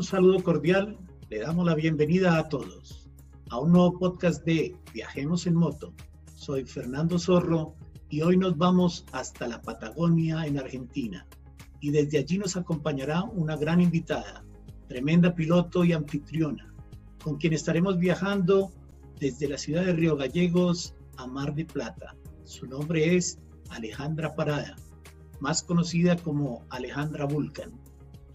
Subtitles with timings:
[0.00, 0.96] un saludo cordial,
[1.28, 3.10] le damos la bienvenida a todos
[3.50, 5.92] a un nuevo podcast de Viajemos en Moto.
[6.36, 7.74] Soy Fernando Zorro
[8.08, 11.26] y hoy nos vamos hasta la Patagonia en Argentina.
[11.80, 14.42] Y desde allí nos acompañará una gran invitada,
[14.88, 16.72] tremenda piloto y anfitriona,
[17.22, 18.72] con quien estaremos viajando
[19.18, 22.16] desde la ciudad de Río Gallegos a Mar de Plata.
[22.44, 24.76] Su nombre es Alejandra Parada,
[25.40, 27.78] más conocida como Alejandra Vulcan,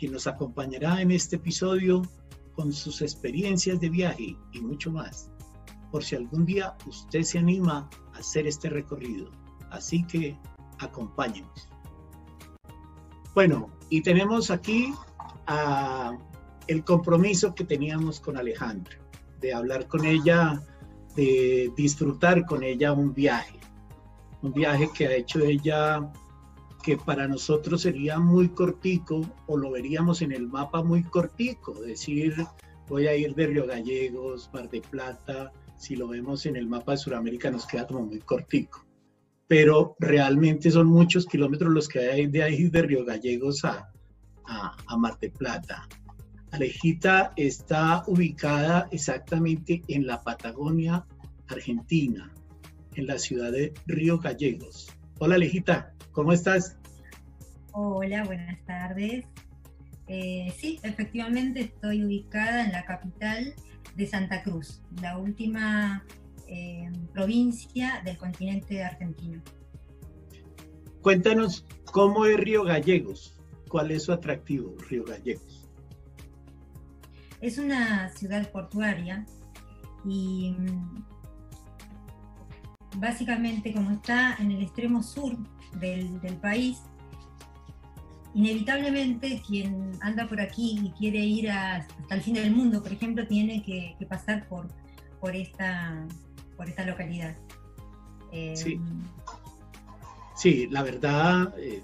[0.05, 2.03] quien nos acompañará en este episodio
[2.53, 5.31] con sus experiencias de viaje y mucho más,
[5.91, 9.31] por si algún día usted se anima a hacer este recorrido.
[9.71, 10.37] Así que
[10.77, 11.67] acompáñenos.
[13.33, 14.93] Bueno, y tenemos aquí
[16.67, 18.99] el compromiso que teníamos con Alejandra,
[19.41, 20.61] de hablar con ella,
[21.15, 23.59] de disfrutar con ella un viaje,
[24.43, 26.13] un viaje que ha hecho ella
[26.85, 32.35] que para nosotros sería muy cortico o lo veríamos en el mapa muy cortico, decir,
[32.87, 36.91] voy a ir de Río Gallegos, Mar de Plata, si lo vemos en el mapa
[36.91, 38.85] de Sudamérica nos queda como muy cortico,
[39.47, 43.91] pero realmente son muchos kilómetros los que hay de ahí de Río Gallegos a,
[44.45, 45.87] a, a Mar de Plata.
[46.51, 51.03] Alejita está ubicada exactamente en la Patagonia,
[51.47, 52.31] Argentina,
[52.93, 54.87] en la ciudad de Río Gallegos.
[55.17, 55.94] Hola Alejita.
[56.15, 56.77] ¿Cómo estás?
[57.73, 59.25] Hola, buenas tardes.
[60.07, 63.53] Eh, sí, efectivamente estoy ubicada en la capital
[63.97, 66.05] de Santa Cruz, la última
[66.47, 69.41] eh, provincia del continente argentino.
[71.01, 73.37] Cuéntanos cómo es Río Gallegos,
[73.67, 75.69] cuál es su atractivo, Río Gallegos.
[77.41, 79.25] Es una ciudad portuaria
[80.05, 81.03] y mm,
[82.99, 85.35] básicamente como está en el extremo sur
[85.79, 86.81] del, país,
[88.33, 93.25] inevitablemente quien anda por aquí y quiere ir hasta el fin del mundo, por ejemplo,
[93.27, 94.67] tiene que, pasar por,
[95.19, 96.05] por, esta,
[96.57, 97.35] por esta localidad.
[98.53, 98.73] sí.
[98.73, 99.03] Em,
[100.35, 101.81] sí, la verdad, eh,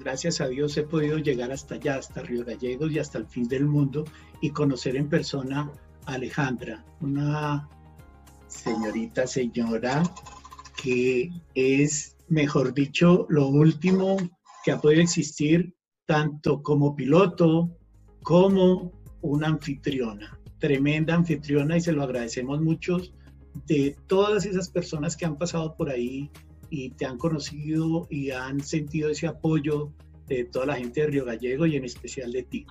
[0.00, 3.48] gracias a Dios he podido llegar hasta allá, hasta Río Gallegos y hasta el fin
[3.48, 4.04] del mundo
[4.40, 5.70] y conocer en persona
[6.06, 7.68] a Alejandra, una
[8.48, 10.02] señorita, señora
[10.82, 14.16] que es mejor dicho, lo último
[14.64, 15.74] que ha podido existir
[16.06, 17.70] tanto como piloto
[18.22, 22.98] como una anfitriona, tremenda anfitriona y se lo agradecemos mucho
[23.66, 26.30] de todas esas personas que han pasado por ahí
[26.70, 29.92] y te han conocido y han sentido ese apoyo
[30.26, 32.66] de toda la gente de Río Gallego y en especial de ti.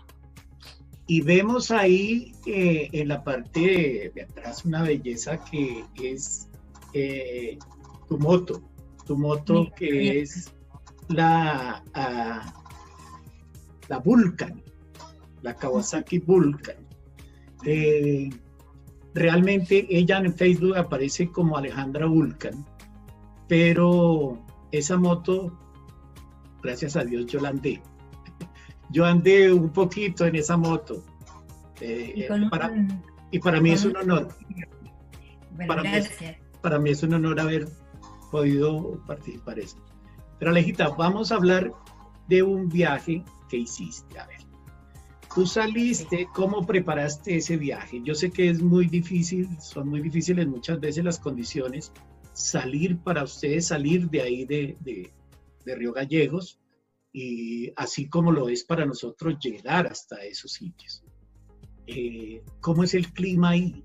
[1.05, 6.49] Y vemos ahí eh, en la parte de, atrás una belleza que es
[6.93, 7.57] eh,
[8.07, 8.61] tu moto
[9.05, 10.53] tu moto que es
[11.09, 12.53] la, ah,
[13.89, 14.61] la Vulcan,
[15.41, 16.77] la Kawasaki Vulcan.
[17.65, 18.29] Eh,
[19.13, 22.65] realmente ella en Facebook aparece como Alejandra Vulcan,
[23.47, 24.39] pero
[24.71, 25.57] esa moto,
[26.61, 27.81] gracias a Dios, yo la andé.
[28.91, 31.03] Yo andé un poquito en esa moto.
[31.81, 32.71] Eh, y, para,
[33.31, 34.27] y, para, mí es un honor.
[35.67, 35.89] para, mí,
[36.61, 37.67] para mí es un honor haber
[38.33, 39.77] podido participar eso.
[40.39, 41.71] Pero Alejita, vamos a hablar
[42.27, 44.17] de un viaje que hiciste.
[44.17, 44.39] A ver,
[45.35, 48.01] tú saliste, ¿cómo preparaste ese viaje?
[48.03, 51.91] Yo sé que es muy difícil, son muy difíciles muchas veces las condiciones,
[52.33, 56.59] salir para ustedes, salir de ahí de, de, Río Gallegos,
[57.13, 61.03] y así como lo es para nosotros llegar hasta esos sitios.
[61.85, 63.83] Eh, ¿Cómo es el clima ahí?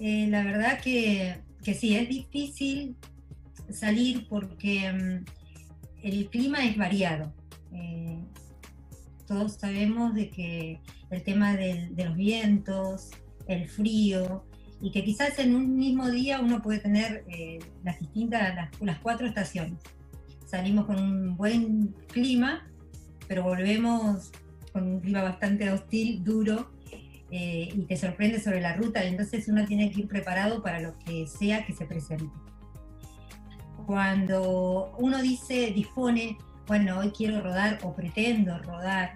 [0.00, 2.96] Eh, la verdad que que sí, es difícil
[3.70, 5.24] salir porque mm,
[6.02, 7.32] el clima es variado.
[7.72, 8.18] Eh,
[9.26, 10.80] todos sabemos de que
[11.10, 13.10] el tema de los vientos,
[13.46, 14.44] el frío,
[14.82, 19.28] y que quizás en un mismo día uno puede tener eh, las distintas, las, cuatro
[19.28, 19.78] estaciones.
[20.44, 22.68] Salimos con un buen clima,
[23.28, 24.32] pero volvemos
[24.72, 26.72] con un clima bastante hostil, duro,
[27.34, 30.98] eh, y te sorprende sobre la ruta, entonces uno tiene que ir preparado para lo
[30.98, 32.30] que sea que se presente.
[33.86, 36.36] Cuando uno dice, dispone,
[36.66, 39.14] bueno, hoy quiero rodar o pretendo rodar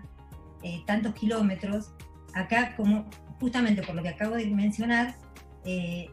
[0.63, 1.93] eh, tantos kilómetros,
[2.33, 3.05] acá como
[3.39, 5.15] justamente por lo que acabo de mencionar,
[5.67, 6.09] eh,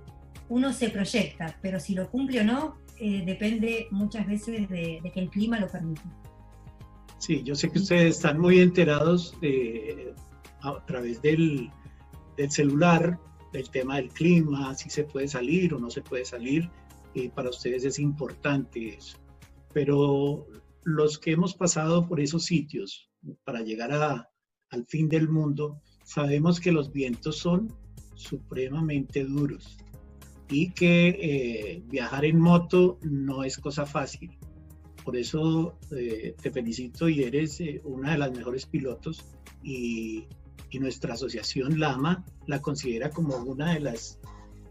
[0.50, 5.20] uno se proyecta, pero si lo cumple o no, depende muchas veces de, de, que
[5.20, 6.04] el clima lo permita.
[7.18, 9.38] Sí, yo sé que ustedes están muy enterados
[10.62, 11.70] a través del,
[12.38, 13.20] del celular,
[13.52, 16.70] del tema del clima, si se puede salir o no se puede salir,
[17.14, 19.18] y para ustedes es importante eso.
[19.74, 20.48] Pero
[20.84, 23.10] los que hemos pasado por esos sitios
[23.44, 24.30] para llegar a,
[24.70, 27.74] al fin del mundo, sabemos que los vientos son
[28.16, 29.78] supremamente duros
[30.50, 34.38] y que eh, viajar en moto no es cosa fácil.
[35.04, 39.26] Por eso eh, te felicito y eres eh, una de las mejores pilotos
[39.62, 40.28] y,
[40.74, 44.20] y, nuestra asociación Lama la considera como una de las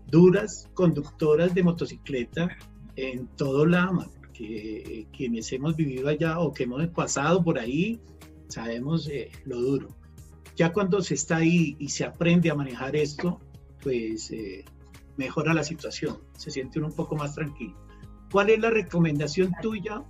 [0.08, 2.56] duras conductoras de motocicleta
[2.96, 8.00] en todo Lama, porque quienes hemos vivido allá o que hemos pasado por ahí
[8.48, 9.08] sabemos
[9.44, 9.88] lo duro.
[10.56, 13.40] Ya cuando se está ahí y se aprende a manejar esto,
[13.82, 14.30] pues
[15.16, 17.76] mejora la situación, se siente uno un poco más tranquilo.
[18.30, 20.02] ¿Cuál es la recomendación tuya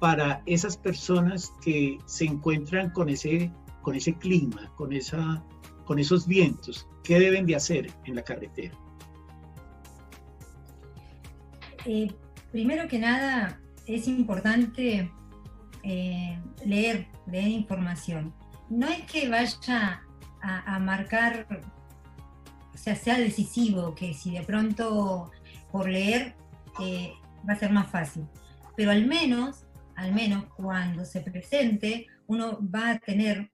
[0.00, 5.44] para esas personas que se encuentran con ese, con ese clima, con, esa,
[5.84, 6.86] con esos vientos?
[7.04, 8.74] ¿Qué deben de hacer en la carretera?
[11.86, 12.12] Eh,
[12.52, 15.10] primero que nada, es importante
[15.82, 18.34] eh, leer, leer información.
[18.68, 20.02] No es que vaya
[20.42, 21.46] a, marcar
[22.74, 25.30] sea, sea decisivo, que si de pronto
[25.70, 26.34] por leer
[26.80, 27.12] eh,
[27.48, 28.26] va a ser más fácil.
[28.76, 29.66] Pero al menos,
[29.96, 33.50] al menos cuando se presente, uno va a tener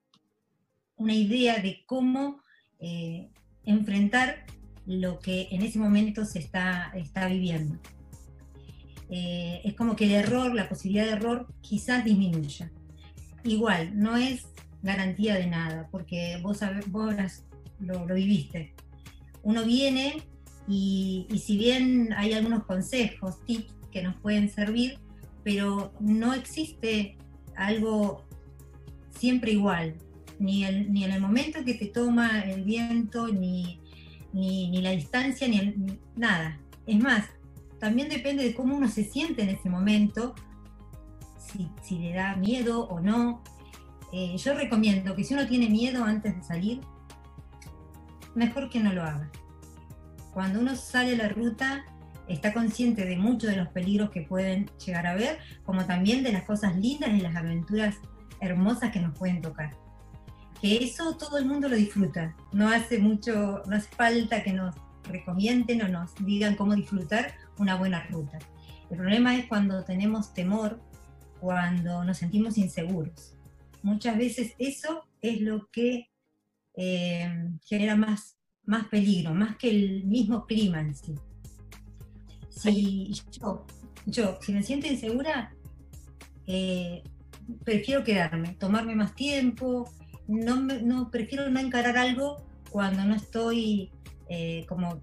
[0.97, 2.41] una idea de cómo
[2.79, 3.31] eh,
[3.65, 4.47] enfrentar
[4.87, 7.79] lo que en ese momento se está, está viviendo.
[9.09, 12.71] Eh, es como que el error, la posibilidad de error quizás disminuya.
[13.45, 14.47] Igual, no es
[14.83, 17.15] garantía de nada, porque vos, vos
[17.81, 18.75] lo, lo viviste
[19.47, 20.25] uno viene
[20.67, 24.99] y, si bien hay algunos consejos, tips que nos pueden servir,
[25.45, 27.17] pero no existe
[27.55, 28.27] algo
[29.17, 29.95] siempre igual,
[30.39, 33.81] ni, ni en el momento que te toma el viento, ni,
[34.33, 35.75] ni, la distancia, ni,
[36.15, 36.59] nada.
[36.87, 37.25] Es más,
[37.79, 40.35] también depende de cómo uno se siente en ese momento,
[41.83, 43.43] si, le da miedo o no.
[44.13, 46.81] Eh, yo recomiendo que si uno tiene miedo antes de salir,
[48.35, 49.31] mejor que no lo haga.
[50.33, 51.85] Cuando uno sale a la ruta,
[52.29, 56.33] está consciente de muchos de los peligros que pueden llegar a ver, como también de
[56.33, 57.97] las cosas lindas y las aventuras
[58.41, 59.86] hermosas que nos pueden tocar.
[60.61, 62.35] Que eso todo el mundo lo disfruta.
[62.53, 64.75] No hace mucho, no hace falta que nos
[65.05, 68.39] recomienden o nos digan cómo disfrutar una buena ruta.
[68.91, 70.81] El problema es cuando tenemos temor,
[71.41, 73.35] cuando nos sentimos inseguros.
[73.83, 76.11] Muchas veces eso es lo que
[76.75, 78.37] eh, genera más
[78.67, 81.15] más peligro, más que el mismo clima en sí.
[82.51, 83.65] Si yo,
[84.07, 85.55] yo, si me siento insegura,
[86.47, 87.03] eh,
[87.65, 89.89] prefiero quedarme, tomarme más tiempo,
[90.29, 93.91] no, no prefiero no encarar algo cuando no estoy
[94.29, 95.01] eh, como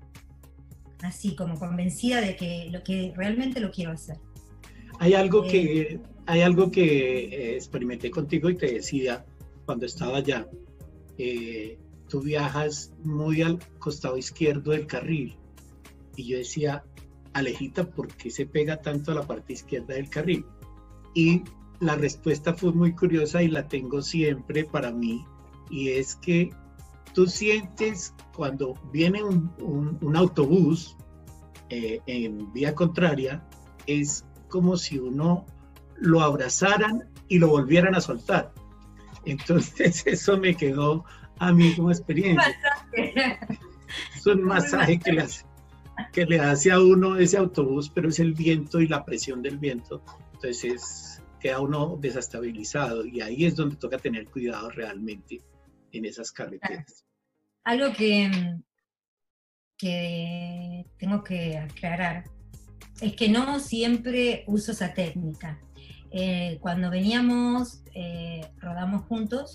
[1.02, 4.18] así, como convencida de que lo que realmente lo quiero hacer.
[5.00, 9.26] Hay algo que eh, hay algo que experimenté contigo y te decía
[9.66, 10.48] cuando estaba allá
[12.14, 15.36] tú viajas muy al costado izquierdo del carril.
[16.16, 16.84] Y yo decía,
[17.34, 20.46] Alejita, ¿por qué se pega tanto a la parte izquierda del carril?
[21.16, 21.42] Y
[21.80, 25.26] la respuesta fue muy curiosa y la tengo siempre para mí,
[25.70, 26.52] y es que
[27.14, 30.98] tú sientes cuando viene un, autobús
[31.70, 33.44] eh, en vía contraria,
[33.88, 35.46] es como si uno
[35.98, 38.52] lo abrazaran y lo volvieran a soltar.
[39.26, 41.06] Entonces eso me quedó
[41.40, 42.56] a mí como experiencia.
[44.16, 45.46] Es un masaje que le, hace,
[46.12, 49.58] que le hace a uno ese autobús, pero es el viento y la presión del
[49.58, 50.02] viento.
[50.34, 51.13] Entonces
[51.44, 55.42] queda uno desestabilizado y ahí es donde toca tener cuidado realmente
[55.92, 57.06] en esas carreteras.
[57.66, 58.32] Algo que,
[59.78, 62.24] que tengo que aclarar
[63.02, 65.60] es que no siempre uso esa técnica.
[66.12, 69.52] Eh, cuando veníamos, eh, rodamos juntos,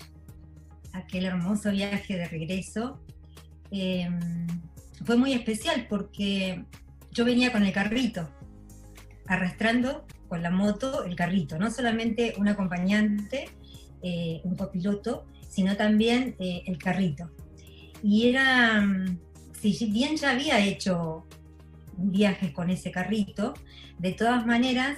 [0.93, 3.03] aquel hermoso viaje de regreso,
[3.71, 4.45] em,
[5.05, 6.65] fue muy especial porque
[7.11, 8.29] yo venía con el carrito,
[9.25, 13.49] arrastrando con la moto el carrito, no solamente un acompañante,
[14.01, 17.31] eh, un copiloto, sino también eh, el carrito.
[18.01, 18.87] Y era,
[19.59, 21.25] si bien ya había hecho
[21.97, 23.53] viajes con ese carrito,
[23.97, 24.97] de todas maneras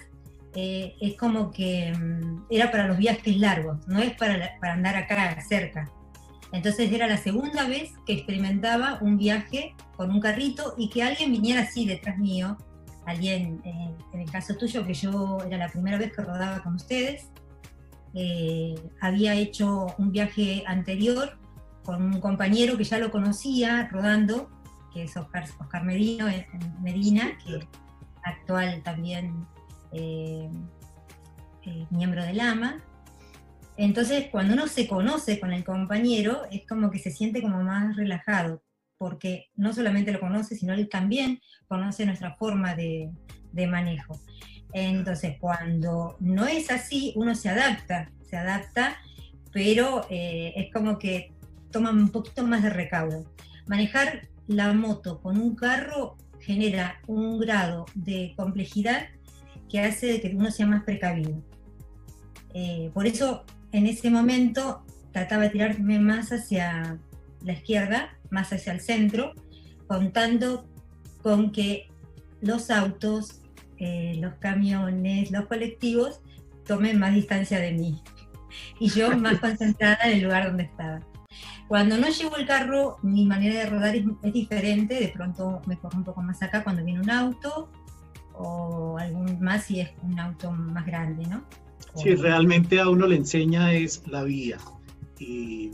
[0.54, 4.96] eh, es como que mm, era para los viajes largos, no es para, para, andar
[4.98, 5.90] acá cerca.
[6.52, 11.32] Entonces era la segunda vez que experimentaba un viaje con un carrito y que alguien
[11.32, 12.58] viniera así detrás mío,
[13.06, 16.76] alguien, eh, en el caso tuyo, que yo era la primera vez que rodaba con
[16.76, 17.30] ustedes,
[18.14, 21.38] eh, había hecho un viaje anterior
[21.84, 24.50] con un compañero que ya lo conocía rodando,
[24.94, 26.28] que es Oscar, Oscar Medino,
[26.82, 27.68] Medina, que
[28.24, 29.48] actual también
[29.92, 30.50] eh,
[31.66, 32.82] eh, miembro del AMA.
[33.78, 37.96] Entonces, cuando uno se conoce con el compañero, es como que se siente como más
[37.96, 38.62] relajado,
[39.02, 43.10] porque no solamente lo conoce, sino él también conoce nuestra forma de,
[43.68, 44.22] manejo.
[44.74, 48.98] Entonces, cuando no es así, uno se adapta, se adapta,
[49.52, 51.34] pero eh, es como que
[51.72, 53.26] toma un poquito más de recaudo.
[53.66, 59.08] Manejar la moto con un carro genera un grado de complejidad
[59.68, 61.42] que hace que uno sea más precavido.
[62.54, 67.00] Eh, por eso en ese momento trataba de tirarme más hacia
[67.44, 69.34] la izquierda, más hacia el centro,
[69.88, 70.66] contando
[71.22, 71.90] con que
[72.42, 73.42] los autos,
[73.78, 76.22] eh, los camiones, los colectivos
[76.66, 78.02] tomen más distancia de mí
[78.80, 81.02] y yo más concentrada en el lugar donde estaba.
[81.68, 86.00] Cuando no llevo el carro, mi manera de rodar es, diferente, de pronto me corro
[86.00, 87.70] un poco más acá cuando viene un auto
[88.34, 91.44] o algún más si es un auto más grande, ¿no?
[91.96, 94.58] Sí, realmente a uno le enseña es la vía
[95.18, 95.72] y,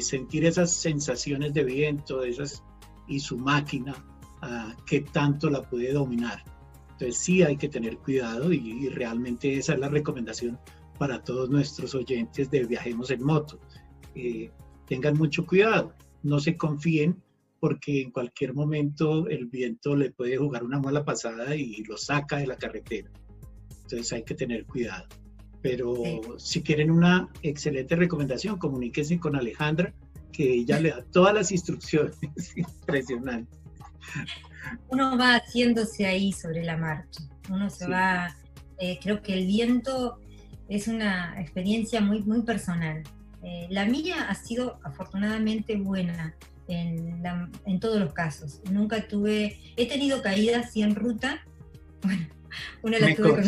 [0.00, 2.62] sentir esas sensaciones de viento esas,
[3.08, 3.94] y su máquina,
[4.42, 6.42] uh, tanto la puede dominar.
[6.92, 10.58] Entonces sí hay que tener cuidado y, realmente esa es la recomendación
[10.98, 13.60] para todos nuestros oyentes de Viajemos en Moto.
[14.14, 14.50] Eh,
[14.86, 15.92] tengan mucho cuidado,
[16.22, 17.22] no se confíen
[17.60, 22.38] porque en cualquier momento el viento le puede jugar una mala pasada y lo saca
[22.38, 23.10] de la carretera.
[23.82, 25.06] Entonces hay que tener cuidado.
[25.66, 29.92] Pero si quieren una excelente recomendación, comuníquense con Alejandra,
[30.32, 32.14] que ella le da todas las instrucciones.
[32.56, 33.50] Impresionante.
[34.88, 37.20] Uno va haciéndose ahí sobre la marcha.
[37.50, 38.32] Uno se va.
[38.78, 40.20] Eh, creo que el viento
[40.68, 43.02] es una experiencia muy, muy personal.
[43.42, 46.36] Eh, la mía ha sido afortunadamente buena
[46.68, 47.24] en,
[47.64, 48.60] en, todos los casos.
[48.70, 51.40] Nunca tuve, he tenido caídas sí en ruta.
[52.02, 52.26] Bueno,
[52.82, 53.42] una la tuve con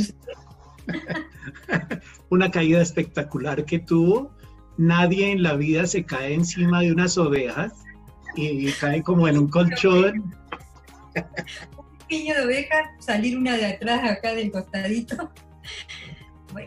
[2.30, 4.32] una caída espectacular que tuvo.
[4.76, 7.72] Nadie en la vida se cae encima de unas ovejas
[8.36, 10.34] y cae como en un colchón.
[11.76, 15.32] un pequeño de oveja, salir una de atrás acá del costadito.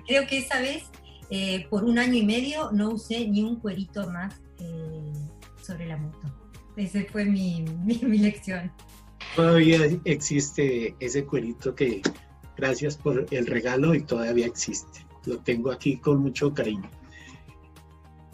[0.08, 0.84] creo que esa vez,
[1.30, 5.14] eh, por un año y medio, no usé ni un cuerito más eh,
[5.62, 6.28] sobre la moto.
[6.76, 8.72] Esa fue mi, mi lección.
[9.36, 12.02] Todavía existe ese cuerito que
[12.62, 15.04] Gracias por el regalo y todavía existe.
[15.26, 16.88] Lo tengo aquí con mucho cariño.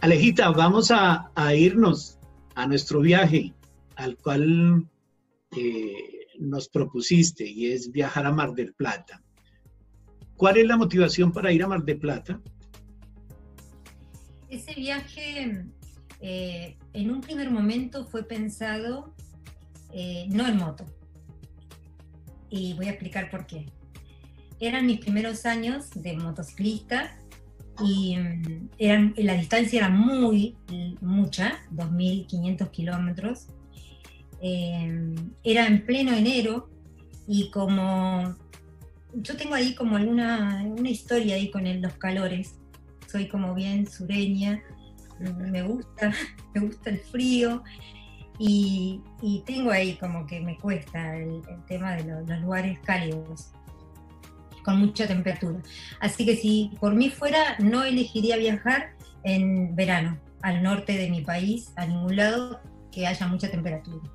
[0.01, 2.19] Alejita, vamos a, irnos
[2.53, 3.53] a nuestro viaje
[3.95, 4.85] al cual
[5.55, 9.23] eh, nos propusiste y es viajar a Mar del Plata.
[10.35, 12.41] ¿Cuál es la motivación para ir a Mar del Plata?
[14.49, 15.69] Ese viaje
[16.19, 19.15] eh, en un primer momento fue pensado
[19.93, 20.83] eh, no en moto.
[22.49, 23.76] Y voy a explicar por qué
[24.59, 27.15] eran mis primeros años de motociclista
[27.83, 30.55] y mm, eran, la distancia era muy
[31.01, 33.47] mucha, 2.500 kilómetros.
[34.41, 36.69] Em, era en pleno enero
[37.27, 38.35] y como
[39.15, 42.55] yo tengo ahí como alguna una historia ahí con los calores,
[43.07, 44.61] soy como bien sureña,
[45.19, 46.13] me gusta,
[46.53, 47.63] me gusta el frío
[48.39, 49.01] y,
[49.45, 53.51] tengo ahí como que me cuesta el, tema de los lugares cálidos
[54.67, 55.59] con mucha temperatura.
[56.01, 58.89] Así que si por mí fuera, no elegiría viajar
[59.23, 62.59] en verano al norte de mi país, a ningún lado
[62.91, 64.05] que haya mucha temperatura.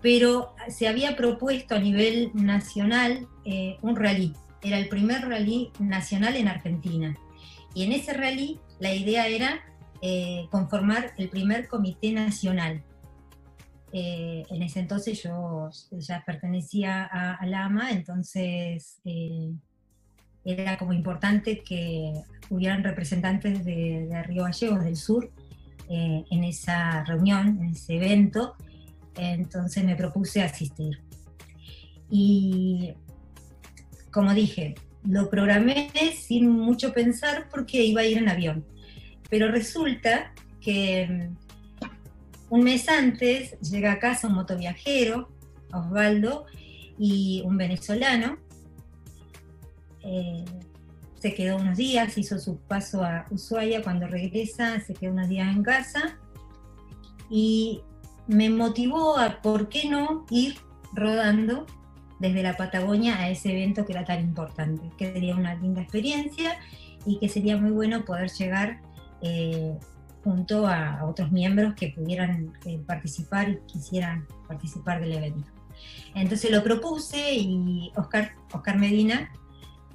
[0.00, 4.32] Pero se había propuesto a nivel nacional eh, un rally.
[4.62, 7.14] Era el primer rally nacional en Argentina.
[7.74, 9.60] Y en ese rally la idea era
[10.00, 12.82] eh, conformar el primer comité nacional
[13.92, 19.52] eh, en ese entonces yo ya pertenecía a, la AMA, entonces eh,
[20.44, 22.12] era como importante que
[22.50, 25.30] hubieran representantes de, Río Gallegos del Sur
[25.88, 28.54] eh, en esa reunión, en ese evento,
[29.16, 31.00] entonces me propuse asistir.
[32.10, 32.92] Y
[34.10, 34.74] como dije,
[35.04, 38.64] lo programé sin mucho pensar porque iba a ir en avión,
[39.30, 41.30] pero resulta que
[42.48, 45.28] un mes antes llega a casa un motoviajero,
[45.72, 46.46] Osvaldo,
[46.98, 48.38] y un venezolano.
[50.02, 50.44] Eh,
[51.18, 55.54] se quedó unos días, hizo su paso a Ushuaia, cuando regresa se quedó unos días
[55.54, 56.18] en casa
[57.28, 57.82] y
[58.28, 60.56] me motivó a, ¿por qué no ir
[60.92, 61.66] rodando
[62.20, 64.90] desde la Patagonia a ese evento que era tan importante?
[64.96, 66.58] Que sería una linda experiencia
[67.04, 68.80] y que sería muy bueno poder llegar
[69.22, 69.76] eh,
[70.26, 75.48] junto a otros miembros que pudieran eh, participar y quisieran participar del evento.
[76.16, 79.30] Entonces lo propuse y Oscar, Oscar Medina,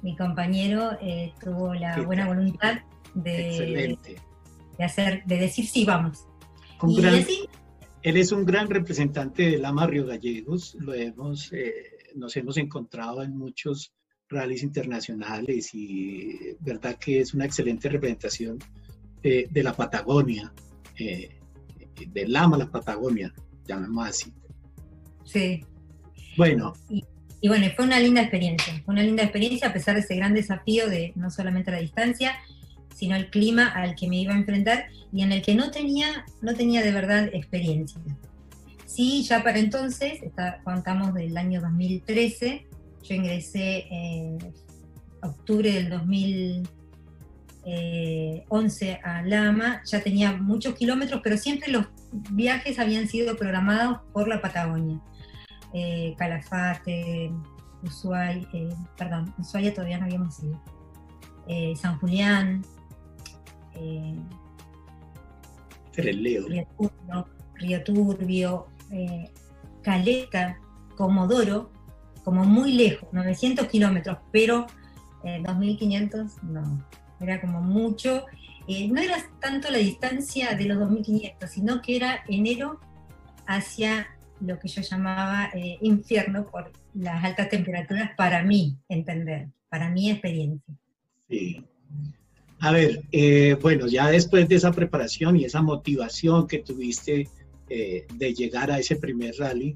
[0.00, 2.78] mi compañero, eh, tuvo la buena voluntad
[3.12, 3.98] de,
[4.78, 6.26] de, hacer, de decir sí, vamos.
[6.88, 7.46] y
[8.02, 11.74] él es un gran representante del Lama Río Gallegos, lo hemos, eh,
[12.14, 13.92] nos hemos encontrado en muchos
[14.30, 18.58] rallies internacionales y verdad que es una excelente representación
[19.22, 20.52] de la Patagonia,
[20.98, 21.38] eh,
[22.08, 23.32] del Lama a la Patagonia,
[23.66, 24.32] llamemos así.
[25.24, 25.64] Sí.
[26.36, 26.72] Bueno.
[26.88, 30.34] Y, bueno, fue una linda experiencia, fue una linda experiencia a pesar de ese gran
[30.34, 32.36] desafío de no solamente la distancia,
[32.94, 36.24] sino el clima al que me iba a enfrentar y en el que no tenía,
[36.40, 38.00] no tenía de verdad experiencia.
[38.86, 42.66] Sí, ya para entonces, está, contamos del año 2013,
[43.02, 44.38] yo ingresé en
[45.22, 46.81] octubre del 2011
[47.64, 48.44] eh,
[49.02, 51.86] a Lama, ya tenía muchos kilómetros, pero siempre los
[52.30, 55.00] viajes habían sido programados por la Patagonia.
[55.72, 57.32] Eh, Calafate,
[57.82, 60.60] Ushuaia, eh, perdón, Ushuaia todavía no habíamos ido,
[61.48, 62.64] eh, San Julián,
[63.74, 64.16] eh,
[65.94, 68.66] Río Turbio, Río Turbio
[69.82, 70.58] Caleta,
[70.96, 71.70] Comodoro,
[72.24, 74.66] como muy lejos, 900 kilómetros, pero
[75.24, 76.84] 2500 no,
[77.24, 78.26] era como mucho.
[78.68, 82.80] no era tanto la distancia de los 2500, sino que era enero
[83.46, 84.06] hacia
[84.40, 90.10] lo que yo llamaba eh, infierno por las altas temperaturas para mí entender, para mi
[90.10, 90.74] experiencia.
[91.28, 91.64] Sí.
[92.60, 97.28] A ver, eh, bueno, ya después de esa preparación y esa motivación que tuviste
[97.68, 99.74] eh, de llegar a ese primer rally,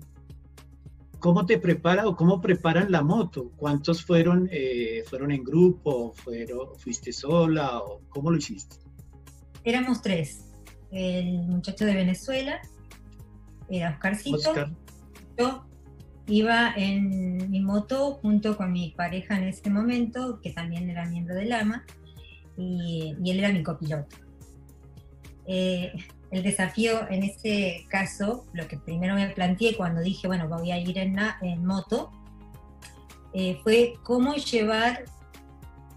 [1.26, 3.50] ¿cómo te prepara o cómo preparan la moto?
[3.56, 4.49] ¿Cuántos fueron,
[5.11, 6.12] fueron en grupo?
[6.12, 8.76] Fueron, ¿Fuiste sola o cómo lo hiciste?
[9.64, 10.45] Éramos tres.
[10.92, 12.61] El muchacho de Venezuela,
[13.68, 14.54] era Oscarcito.
[15.37, 15.66] Yo
[16.28, 21.34] iba en mi moto junto con mi pareja en ese momento, que también era miembro
[21.34, 21.84] del AMA,
[22.56, 24.15] y, él era mi copiloto.
[25.49, 25.93] Eh,
[26.30, 30.78] el desafío en ese caso, lo que primero me planteé cuando dije, bueno, voy a
[30.78, 31.17] ir en,
[31.65, 32.10] moto,
[33.32, 35.04] eh, fue cómo llevar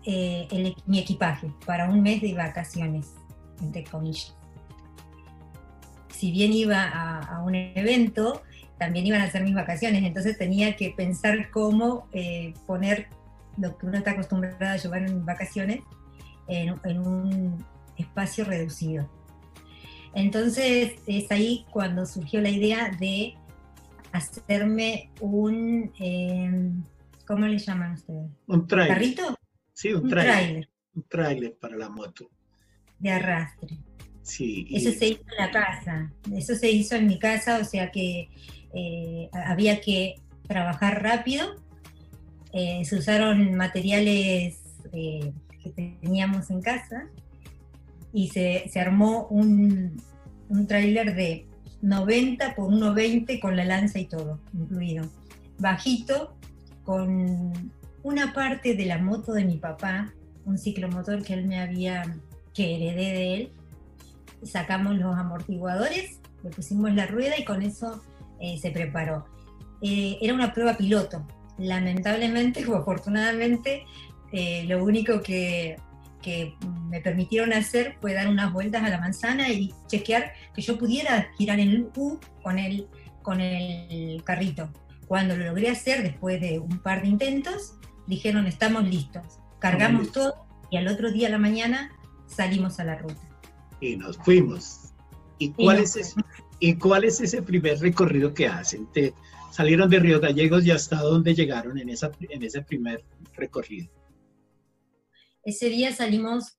[0.06, 3.14] eh, mi equipaje para un mes de vacaciones,
[3.62, 4.36] entre comillas
[6.20, 8.42] si bien iba a, un evento,
[8.78, 13.08] también iban a ser mis vacaciones, entonces tenía que pensar cómo eh, poner
[13.58, 15.80] lo que uno está acostumbrado a llevar en vacaciones
[16.50, 17.66] en, un
[17.96, 19.10] espacio reducido.
[20.14, 23.36] Entonces es ahí cuando surgió la idea de
[24.12, 26.84] hacerme un, em,
[27.28, 28.30] ¿cómo le llaman ustedes?
[28.48, 28.94] Un trailer.
[28.94, 29.36] ¿Carrito?
[29.74, 30.68] Sí, un, trailer.
[30.96, 32.30] Un trailer para la moto.
[32.98, 33.78] De arrastre.
[34.24, 34.68] Sí.
[34.72, 38.30] Eso se hizo en la casa, eso se hizo en mi casa, o sea que
[38.74, 40.16] eh, había que
[40.48, 41.56] trabajar rápido.
[42.52, 44.60] Eh, se usaron materiales
[44.92, 45.32] eh,
[45.64, 47.10] que teníamos en casa
[48.14, 50.02] y se, armó un,
[50.50, 51.46] un tráiler de
[51.82, 55.06] 90 por 1,20 con la lanza y todo incluido.
[55.58, 56.36] Bajito,
[56.84, 57.72] con
[58.04, 60.14] una parte de la moto de mi papá,
[60.46, 62.04] un ciclomotor que él me había,
[62.54, 63.52] que heredé de él,
[64.44, 68.02] sacamos los amortiguadores, le pusimos la rueda y con eso
[68.40, 69.26] eh, se preparó.
[69.82, 71.26] Eh, era una prueba piloto.
[71.58, 73.84] Lamentablemente o afortunadamente,
[74.32, 75.78] eh, lo único que,
[76.22, 76.56] que,
[76.90, 81.32] me permitieron hacer fue dar unas vueltas a la manzana y chequear que yo pudiera
[81.38, 82.88] girar en U con el,
[83.22, 84.70] con el carrito.
[85.08, 87.76] Cuando lo logré hacer, después de un par de intentos,
[88.08, 89.40] dijeron estamos listos.
[89.60, 90.34] Cargamos todo
[90.70, 91.92] y al otro día a la mañana
[92.28, 93.30] salimos a la ruta
[93.82, 94.94] y nos fuimos.
[95.38, 96.22] ¿Y cuál, es ese,
[96.60, 98.88] ¿Y cuál es ese primer recorrido que hacen?
[98.92, 99.14] Te,
[99.52, 103.04] salieron de Río Gallegos y hasta dónde llegaron en, esa, en ese primer
[103.36, 103.90] recorrido.
[105.44, 106.59] Ese día salimos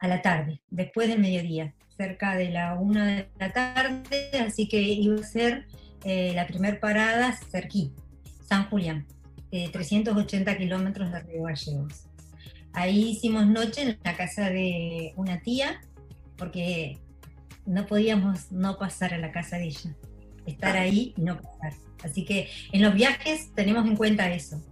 [0.00, 4.80] a la tarde, después del mediodía, cerca de la una de la tarde, así que
[4.80, 5.66] iba a ser
[6.04, 7.92] eh, la primera parada cerquí,
[8.46, 9.06] San Julián,
[9.50, 12.06] 380 kilómetros de Río Gallegos.
[12.72, 15.80] Ahí hicimos noche en la casa de una tía
[16.36, 16.98] porque
[17.66, 19.94] no podíamos no pasar a la casa de ella,
[20.46, 21.74] estar ahí y no pasar.
[22.02, 24.62] Así que en los viajes tenemos en cuenta eso.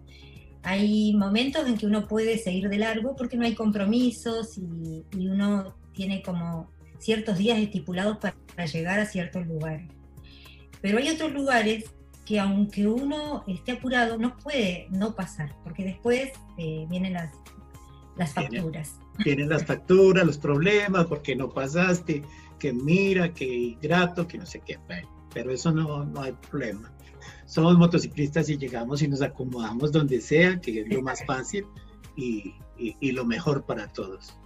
[0.63, 5.77] Hay momentos en que uno puede seguir de largo porque no hay compromisos y, uno
[5.93, 9.89] tiene como ciertos días estipulados para, llegar a ciertos lugares.
[10.81, 11.85] Pero hay otros lugares
[12.27, 17.33] que aunque uno esté apurado, no puede no pasar, porque después eh, vienen las,
[18.17, 22.23] las facturas vienen las facturas, los problemas, porque no pasaste,
[22.59, 24.79] que mira, que ingrato, que no sé qué.
[25.39, 26.93] Pero eso no, no hay problema.
[27.47, 31.65] Somos motociclistas y llegamos y nos acomodamos donde sea, que es lo más fácil
[32.17, 34.37] y, y, lo mejor para todos.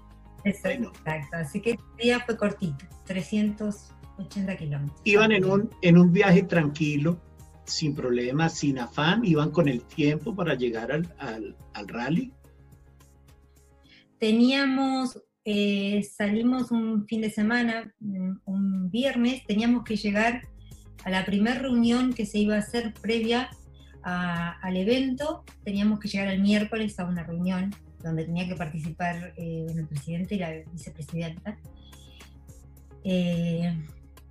[0.45, 0.93] Exacto,
[1.33, 5.01] así que el día fue cortito, 380 kilómetros.
[5.05, 7.19] Iban en un, en un viaje tranquilo,
[7.65, 12.35] sin problemas, sin afán, iban con el tiempo para llegar al, al, rally.
[14.19, 17.95] Teníamos, eh, salimos un fin de semana,
[18.45, 20.52] un viernes, teníamos que llegar
[21.05, 23.51] a la primera reunión que se iba a hacer previa
[24.03, 29.67] al evento, teníamos que llegar el miércoles a una reunión donde tenía que participar eh,
[29.69, 31.57] el presidente y la vicepresidenta.
[33.05, 33.77] Eh,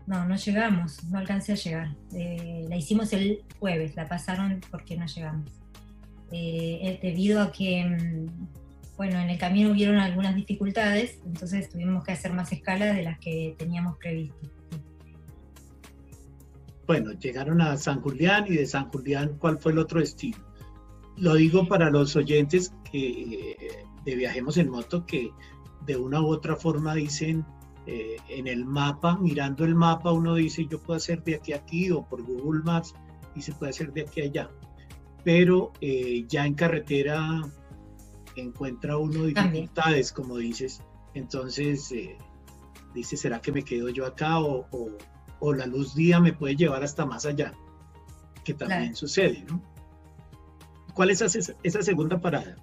[0.07, 1.95] no, no llegamos, no alcancé a llegar.
[2.13, 5.49] Eh, la hicimos el jueves, la pasaron porque no llegamos.
[6.29, 8.27] debido a que, mm,
[8.97, 13.19] bueno, en el camino hubieron algunas dificultades, entonces tuvimos que hacer más escala de las
[13.19, 14.60] que teníamos previsto.
[16.91, 20.37] Bueno, llegaron a San Julián y de San Julián, ¿cuál fue el otro destino?
[21.15, 25.31] Lo digo para los oyentes que eh, de Viajemos en Moto que
[25.85, 27.45] de una u otra forma dicen
[27.87, 31.59] eh, en el mapa, mirando el mapa, uno dice yo puedo hacer de aquí a
[31.59, 32.93] aquí o por Google Maps
[33.35, 34.49] y se puede hacer de aquí a allá.
[35.23, 37.41] Pero eh, ya en carretera
[38.35, 40.83] encuentra uno dificultades, como dices.
[41.13, 41.93] Entonces
[42.93, 44.89] dice, ¿será que me quedo yo acá o, o
[45.53, 47.53] la luz día me puede llevar hasta más allá,
[48.43, 49.61] que también sucede, ¿no?
[50.93, 52.55] ¿Cuál es esa, segunda parada?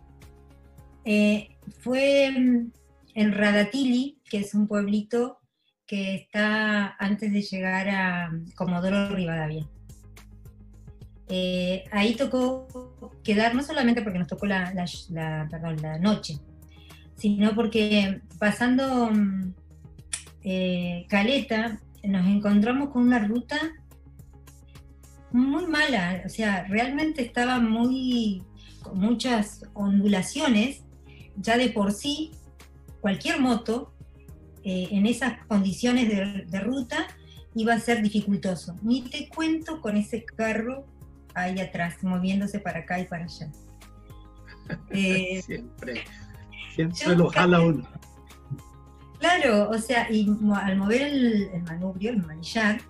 [1.04, 2.70] Eh, fue mm,
[3.14, 5.38] en Radatili, que es un pueblito
[5.86, 9.66] que está antes de llegar a mm, Comodoro Rivadavia.
[11.28, 14.72] Eh, ahí tocó quedar, no solamente porque nos tocó la,
[15.10, 16.38] la noche,
[17.16, 19.54] sino porque pasando mm,
[20.44, 23.58] eh, Caleta nos encontramos con una ruta
[25.30, 28.42] muy mala, o sea, realmente estaba muy,
[28.82, 30.84] con muchas ondulaciones,
[31.36, 32.32] ya de por sí,
[33.00, 33.92] cualquier moto
[34.64, 37.06] eh, en esas condiciones de, ruta
[37.54, 38.76] iba a ser dificultoso.
[38.82, 40.86] Ni te cuento con ese carro
[41.34, 43.50] ahí atrás, moviéndose para acá y para allá.
[44.90, 46.04] Eh, siempre,
[46.74, 47.88] siempre lo jala uno.
[49.18, 52.80] Claro, o sea, y al mover el, manubrio, el manillar,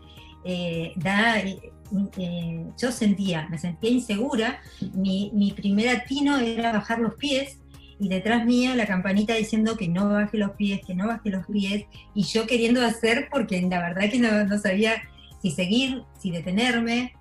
[0.44, 1.72] eh, da, eh,
[2.18, 4.60] eh, yo sentía, me sentía insegura,
[4.92, 7.60] mi, mi primer atino era bajar los pies
[7.98, 11.46] y detrás mío la campanita diciendo que no baje los pies, que no baje los
[11.46, 15.02] pies, y yo queriendo hacer porque la verdad que no, sabía
[15.40, 17.14] si seguir, si detenerme.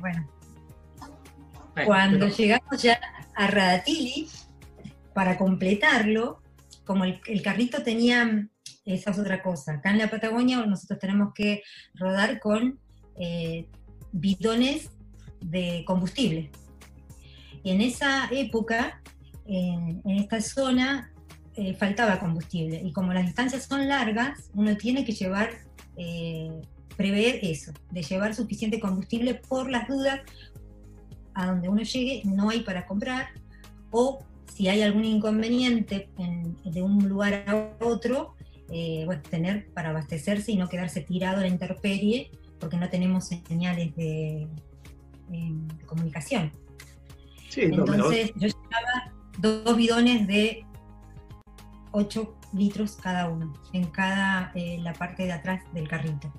[0.00, 0.28] bueno.
[1.84, 3.00] cuando llegamos ya
[3.36, 4.28] a Radatili,
[5.14, 6.42] para completarlo,
[6.86, 8.48] como el, carrito tenía,
[8.84, 11.62] esa es otra cosa, acá en la Patagonia nosotros tenemos que
[11.94, 12.78] rodar con
[13.18, 13.66] eh,
[14.12, 14.90] bidones
[15.40, 16.50] de combustible.
[17.62, 19.02] Y en esa época,
[19.46, 21.12] en, esta zona,
[21.56, 22.80] eh, faltaba combustible.
[22.84, 25.50] Y como las distancias son largas, uno tiene que llevar,
[25.96, 26.52] eh,
[26.96, 30.20] prever eso, de llevar suficiente combustible por las dudas
[31.34, 33.26] a donde uno llegue, no hay para comprar,
[33.90, 36.08] o si hay algún inconveniente
[36.64, 38.34] de un lugar a otro,
[38.70, 43.94] eh, tener para abastecerse y no quedarse tirado a la intemperie porque no tenemos señales
[43.96, 44.48] de,
[45.86, 46.52] comunicación.
[47.56, 50.64] Entonces yo llevaba dos bidones de
[51.92, 56.32] 8 litros cada uno, en cada eh, la parte de atrás del carrito.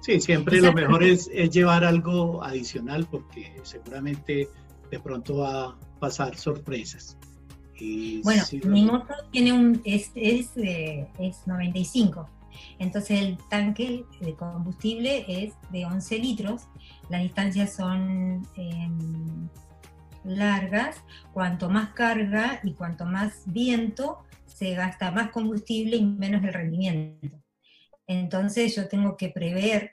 [0.00, 4.48] Sí, siempre lo mejor es, es, llevar algo adicional porque seguramente
[4.92, 7.16] de pronto va, pasar sorpresas.
[8.22, 12.28] bueno, mi moto tiene un, es, es, eh, es 95,
[12.78, 16.68] entonces el tanque de combustible es de 11 litros,
[17.08, 19.48] las distancias son em,
[20.24, 21.02] largas,
[21.32, 27.38] cuanto más carga y cuanto más viento, se gasta más combustible y menos el rendimiento.
[28.06, 29.92] Entonces yo tengo que prever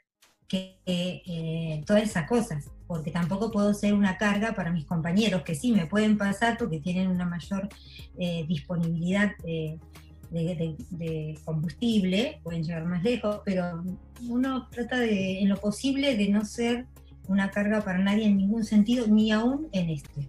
[0.50, 5.54] que eh, todas esas cosas porque tampoco puedo ser una carga para mis compañeros, que
[5.54, 7.70] sí me pueden pasar porque tienen una mayor
[8.18, 13.84] eh, disponibilidad de, combustible, pueden llegar más lejos, pero
[14.28, 16.88] uno trata de, en lo posible, de no ser
[17.28, 20.28] una carga para nadie en ningún sentido, ni aún en este.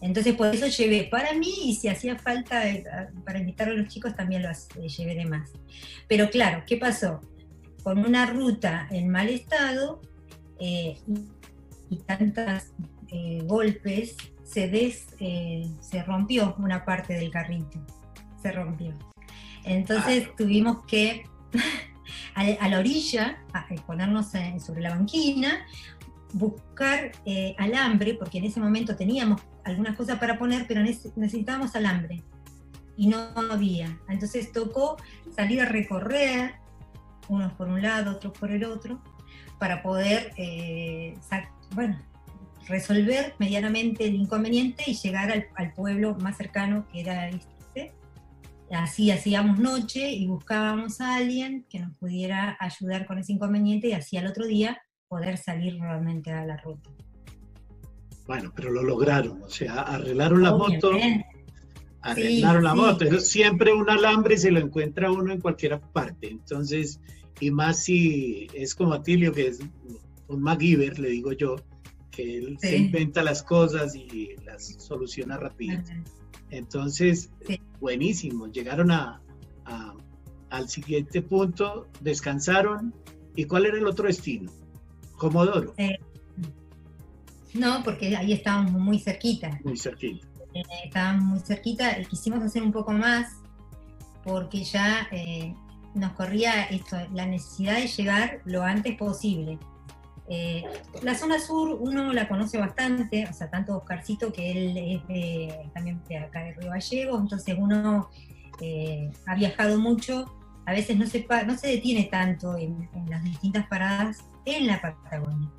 [0.00, 2.84] Entonces, por eso llevé para mí y si hacía falta eh,
[3.24, 5.52] para invitar a los chicos, también lo eh, llevé de más.
[6.08, 7.20] Pero claro, ¿qué pasó?
[7.84, 10.00] Con una ruta en mal estado,
[11.90, 12.72] y tantos
[13.10, 17.84] eh, golpes, se, des, eh, se rompió una parte del carrito,
[18.40, 18.92] se rompió.
[19.64, 21.24] Entonces tuvimos que
[22.34, 23.38] a, la orilla,
[23.70, 25.66] eh, ponernos sobre la banquina,
[26.32, 27.12] buscar
[27.58, 32.22] alambre, porque en ese momento teníamos algunas cosas para poner, pero necesitábamos alambre.
[32.96, 33.18] y no
[33.50, 33.98] había.
[34.08, 34.96] Entonces tocó
[35.34, 36.54] salir a recorrer,
[37.28, 39.00] unos por un lado, otros por el otro,
[39.58, 41.14] para poder, eh,
[41.74, 41.98] bueno,
[42.68, 47.92] resolver medianamente el inconveniente y llegar al, pueblo más cercano que era este.
[48.70, 53.92] Así hacíamos noche y buscábamos a alguien que nos pudiera ayudar con ese inconveniente y
[53.92, 56.90] así al otro día poder salir nuevamente a la ruta.
[58.26, 60.92] Bueno, pero lo lograron, o sea, arreglaron la moto,
[62.00, 63.20] arreglaron la moto.
[63.20, 66.30] Siempre un alambre se lo encuentra uno en cualquier parte.
[66.30, 67.00] Entonces,
[67.38, 69.60] y más si es como Atilio, que es
[70.28, 71.56] un MacGyver, le digo yo,
[72.10, 75.82] que él se inventa las cosas y las soluciona rápido.
[76.50, 77.30] Entonces,
[77.80, 78.46] buenísimo.
[78.46, 79.20] Llegaron a,
[80.50, 82.94] al siguiente punto, descansaron.
[83.36, 84.50] ¿Y cuál era el otro destino?
[85.16, 85.74] Comodoro.
[85.76, 85.98] Eh,
[87.54, 89.58] no, porque ahí estábamos muy cerquita.
[89.64, 90.26] Muy cerquita.
[90.54, 93.40] Eh, estábamos muy cerquita y quisimos hacer un poco más
[94.22, 95.54] porque ya eh,
[95.94, 99.58] nos corría esto, la necesidad de llegar lo antes posible.
[100.28, 100.64] Eh,
[101.02, 106.00] la zona sur uno la conoce bastante, o sea, tanto Oscarcito que él es también
[106.08, 108.08] de acá de Río Gallegos, entonces uno
[108.60, 110.34] eh, ha viajado mucho,
[110.66, 115.50] a veces no se, no se detiene tanto en, las distintas paradas en la Patagonia.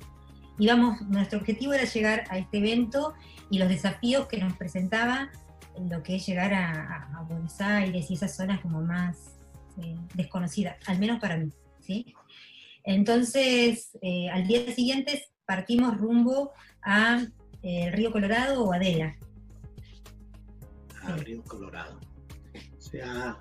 [0.58, 3.14] Y vamos, nuestro objetivo era llegar a este evento
[3.50, 5.28] y los desafíos que nos presentaba
[5.76, 9.36] en lo que es llegar a, Buenos Aires y esas zonas como más
[9.82, 11.50] eh, desconocida, al menos para mí.
[11.80, 12.14] ¿sí?
[12.86, 17.26] Entonces, eh, al día siguiente partimos rumbo a
[17.62, 19.16] eh, Río Colorado o Adela.
[21.02, 21.98] A Río Colorado.
[22.78, 23.38] O sea,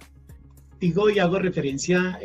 [0.80, 2.20] digo y hago referencia a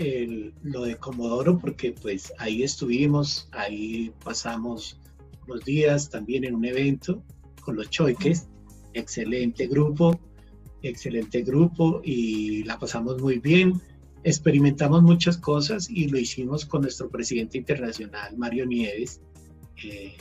[0.62, 4.98] lo de Comodoro porque pues ahí estuvimos, ahí pasamos
[5.46, 7.22] unos días también en un evento
[7.60, 8.48] con los choiques,
[8.94, 10.18] excelente grupo,
[10.82, 13.80] excelente grupo y la pasamos muy bien
[14.22, 19.20] experimentamos muchas cosas y lo hicimos con nuestro presidente internacional, Mario Nieves.
[19.82, 20.16] Eh,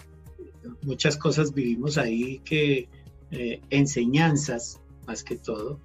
[0.83, 2.87] muchas cosas vivimos ahí que
[3.31, 5.79] eh, enseñanzas más que todo,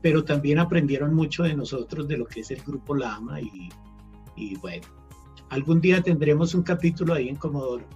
[0.00, 4.86] pero también aprendieron mucho de nosotros, de lo que es el Grupo Lama y, bueno,
[5.50, 7.86] algún día tendremos un capítulo ahí en Comodoro.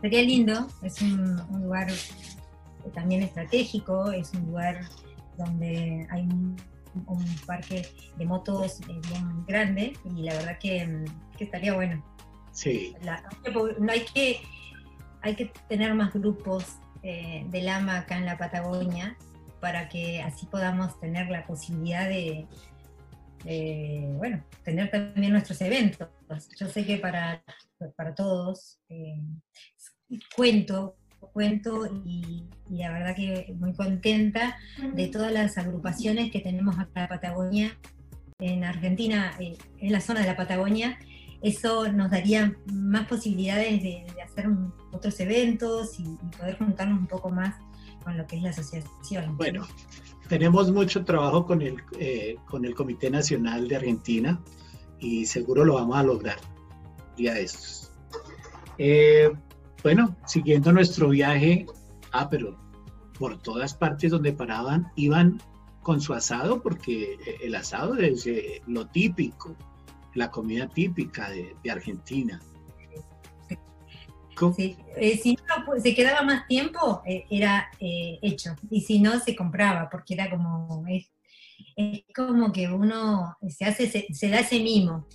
[0.00, 1.88] Sería lindo, es un, un lugar
[2.94, 4.88] también estratégico, es un lugar
[5.36, 6.22] donde hay
[7.06, 11.04] un parque de motos eh, bien grande y la verdad que,
[11.38, 12.04] estaría bueno.
[12.52, 12.94] Sí.
[13.88, 14.40] hay que,
[15.20, 19.16] hay que tener más grupos eh, de lama acá en la Patagonia
[19.60, 22.46] para que así podamos tener la posibilidad de,
[24.16, 26.08] bueno, tener también nuestros eventos.
[26.58, 27.44] Yo sé que para,
[27.96, 29.20] para todos, eh,
[30.34, 30.96] cuento
[31.32, 34.56] cuento y, la verdad que muy contenta
[34.94, 37.78] de todas las agrupaciones que tenemos acá en Patagonia,
[38.40, 40.98] en Argentina, eh, en la zona de la Patagonia.
[41.42, 44.48] Eso nos daría más posibilidades de, hacer
[44.92, 46.04] otros eventos y,
[46.36, 47.54] poder juntarnos un poco más
[48.02, 49.36] con lo que es la asociación.
[49.36, 49.66] Bueno,
[50.28, 54.40] tenemos mucho trabajo con el, eh, con el Comité Nacional de Argentina
[54.98, 56.36] y seguro lo vamos a lograr
[57.16, 57.90] día de estos.
[58.78, 59.32] Eh,
[59.86, 61.64] bueno, siguiendo nuestro viaje,
[62.10, 62.58] ah, pero
[63.16, 65.40] por todas partes donde paraban iban
[65.80, 69.54] con su asado, porque eh, el asado es eh, lo típico,
[70.16, 72.40] la comida típica de, Argentina.
[74.56, 74.76] Sí.
[74.96, 78.56] Eh, si no pues, se quedaba más tiempo, era hecho.
[78.68, 80.84] Y si no, se compraba, porque era como.
[80.88, 81.12] Es,
[82.12, 85.06] como que uno se hace, se, da ese mimo.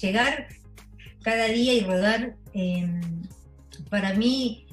[0.00, 0.48] Llegar
[1.22, 2.36] cada día y rodar
[3.88, 4.66] para mí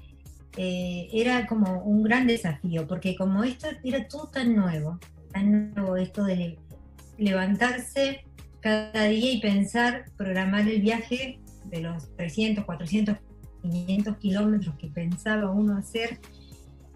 [0.57, 4.99] eh, era como un gran desafío, porque como esto era todo tan nuevo,
[5.31, 6.57] tan nuevo esto de
[7.17, 8.23] levantarse
[8.61, 13.17] cada día y pensar, programar el viaje de los 300, 400,
[13.61, 16.19] 500 kilómetros que pensaba uno hacer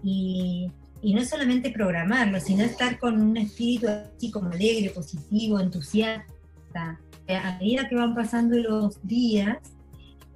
[0.03, 6.99] y, y no solamente programarlo, sino estar con un espíritu así como alegre, positivo, entusiasta.
[7.27, 9.57] A medida que van pasando los días,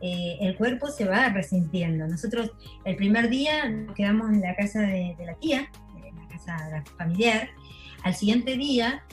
[0.06, 2.06] eh, el cuerpo se va resintiendo.
[2.06, 2.52] Nosotros
[2.84, 7.48] el primer día nos quedamos en la casa de, la tía, en la casa familiar.
[8.04, 9.06] Al siguiente día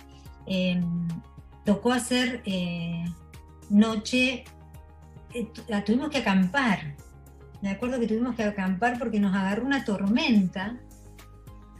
[0.46, 1.06] em,
[1.64, 3.04] tocó hacer eh,
[3.68, 4.42] noche,
[5.32, 5.46] eh,
[5.86, 6.96] tuvimos que acampar.
[7.62, 10.76] Me acuerdo que tuvimos que acampar porque nos agarró una tormenta,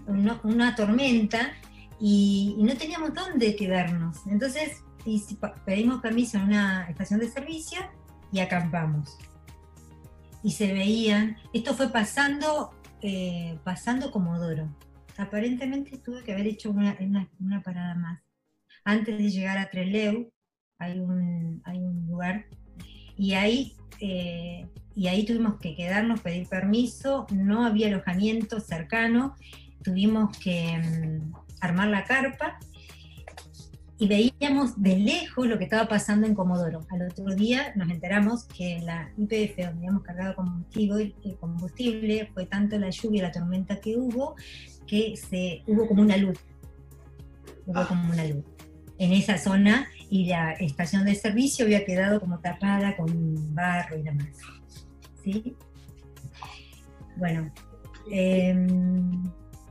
[0.07, 1.51] una, tormenta,
[1.99, 4.18] y, y, no teníamos dónde quedarnos.
[4.29, 4.85] Entonces
[5.64, 7.81] pedimos permiso en una estación de servicio
[8.33, 9.19] y acampamos.
[10.43, 14.69] Y se veían, esto fue pasando, eh, pasando Comodoro,
[15.19, 16.97] aparentemente tuve que haber hecho una,
[17.38, 18.21] una, parada más.
[18.85, 20.33] Antes de llegar a Treleu,
[20.79, 22.47] hay un, hay un lugar,
[23.16, 29.37] y ahí, eh, y ahí tuvimos que quedarnos, pedir permiso, no había alojamiento cercano,
[29.85, 32.59] tuvimos que mm, armar la carpa
[34.01, 36.87] y veíamos de lejos lo que estaba pasando en Comodoro.
[36.89, 42.47] Al otro día nos enteramos que la IPF, donde habíamos cargado combustible, el combustible, fue
[42.47, 44.37] tanto la lluvia y la tormenta que hubo,
[44.87, 46.39] que se, hubo como una luz.
[47.67, 47.87] Hubo ah.
[47.87, 48.43] como una luz
[48.97, 54.03] en esa zona y la estación de servicio había quedado como tapada con barro y
[54.03, 54.29] demás.
[55.23, 55.57] ¿Sí?
[57.17, 57.53] Bueno.
[58.11, 59.23] Em,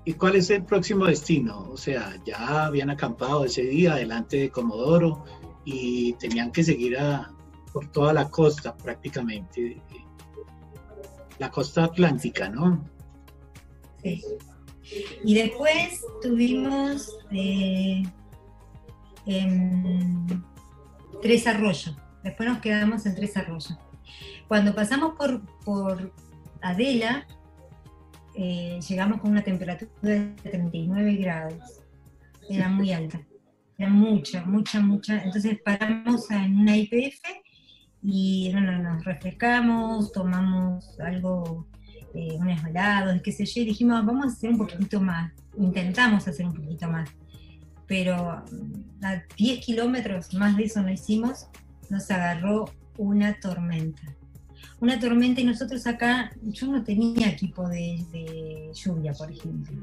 [0.10, 1.70] ¿Y cuál es el próximo destino?
[1.70, 5.24] O sea, ya habían acampado ese día delante de Comodoro
[5.66, 6.98] y tenían que seguir
[7.72, 9.80] por toda la costa prácticamente,
[11.38, 12.84] la costa atlántica, ¿no?
[14.02, 14.24] Sí.
[15.24, 18.02] Y después tuvimos eh,
[21.22, 21.96] Tres Arroyos.
[22.24, 23.78] Después nos quedamos en Tres Arroyos.
[24.48, 26.12] Cuando pasamos por, por
[26.64, 27.28] Adela,
[28.42, 31.82] eh, llegamos con una temperatura de 39 grados.
[32.50, 33.20] Era muy alta.
[33.78, 35.22] Era mucha, mucha, mucha.
[35.22, 37.20] Entonces paramos en una IPF
[38.02, 41.68] y nos refrescamos, tomamos algo,
[42.14, 45.34] eh, unos helados, qué sé yo, y dijimos, vamos a hacer un poquito más.
[45.58, 47.10] Intentamos hacer un poquito más.
[47.88, 51.48] Pero a 10 kilómetros, más de eso no hicimos,
[51.90, 54.16] nos agarró una tormenta
[54.82, 59.78] una tormenta y nosotros acá, yo no tenía equipo de, lluvia, por ejemplo.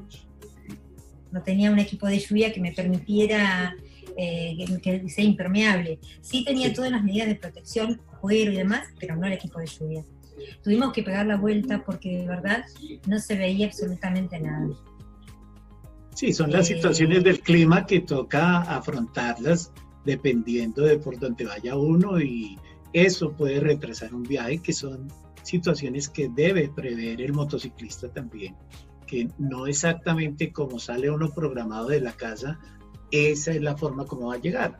[1.31, 3.75] No tenía un equipo de lluvia que me permitiera
[4.17, 5.99] eh, que, sea impermeable.
[6.21, 9.67] Sí tenía todas las medidas de protección, cuero y demás, pero no el equipo de
[9.67, 10.03] lluvia.
[10.63, 12.63] Tuvimos que pegar la vuelta porque de verdad
[13.05, 14.67] no se veía absolutamente nada.
[16.15, 19.71] Sí, son las eh, situaciones del clima que toca afrontarlas
[20.05, 22.57] dependiendo de por dónde vaya uno y
[22.93, 25.07] eso puede retrasar un viaje, que son
[25.43, 28.55] situaciones que debe prever el motociclista también,
[29.05, 32.59] que no exactamente como sale uno programado de la casa,
[33.11, 34.79] esa es la forma como va a llegar.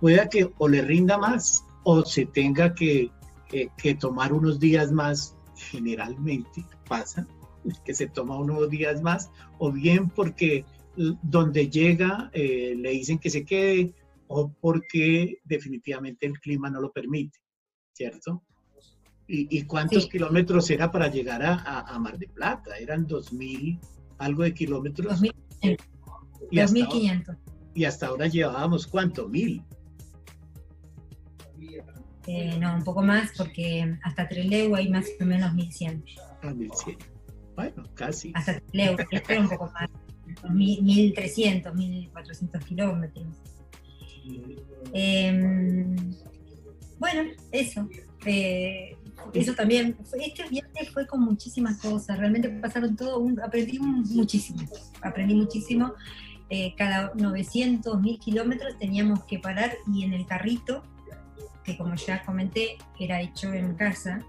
[0.00, 3.10] Pueda que o le rinda más o se tenga que,
[3.48, 7.26] que, tomar unos días más, generalmente pasa,
[7.84, 10.64] que se toma unos días más, o bien porque
[10.96, 13.94] donde llega eh, le dicen que se quede,
[14.36, 17.38] o porque definitivamente el clima no lo permite.
[17.94, 18.42] ¿cierto?
[19.26, 22.76] ¿Y, cuántos kilómetros era para llegar a, Mar de Plata?
[22.76, 23.80] Eran 2.000,
[24.18, 25.22] algo de kilómetros.
[25.22, 27.38] 2.500.
[27.74, 29.64] Y, hasta ahora llevábamos cuánto, mil.
[32.26, 36.04] Eh, no, un poco más porque hasta Trelew hay más o menos 1100.
[36.42, 36.98] Ah, 1100.
[37.56, 38.30] Bueno, casi.
[38.34, 38.96] Hasta Trelew,
[39.40, 39.88] un poco más.
[40.50, 43.26] 1300, 1400 kilómetros.
[44.92, 45.96] Eh,
[46.98, 47.88] bueno, eso.
[48.24, 48.96] Eh,
[49.32, 49.96] eso también.
[50.20, 52.18] Este viaje fue con muchísimas cosas.
[52.18, 53.22] Realmente pasaron todo.
[53.42, 54.62] aprendí muchísimo.
[55.02, 55.94] Aprendí muchísimo.
[56.50, 60.82] Eh, cada 900, 1000 kilómetros teníamos que parar y en el carrito,
[61.64, 64.20] que como ya comenté, era hecho en casa,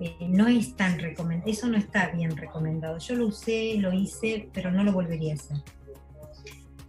[0.00, 1.50] eh, no es tan recomendado.
[1.50, 2.98] Eso no está bien recomendado.
[2.98, 5.56] Yo lo usé, lo hice, pero no lo volvería a hacer.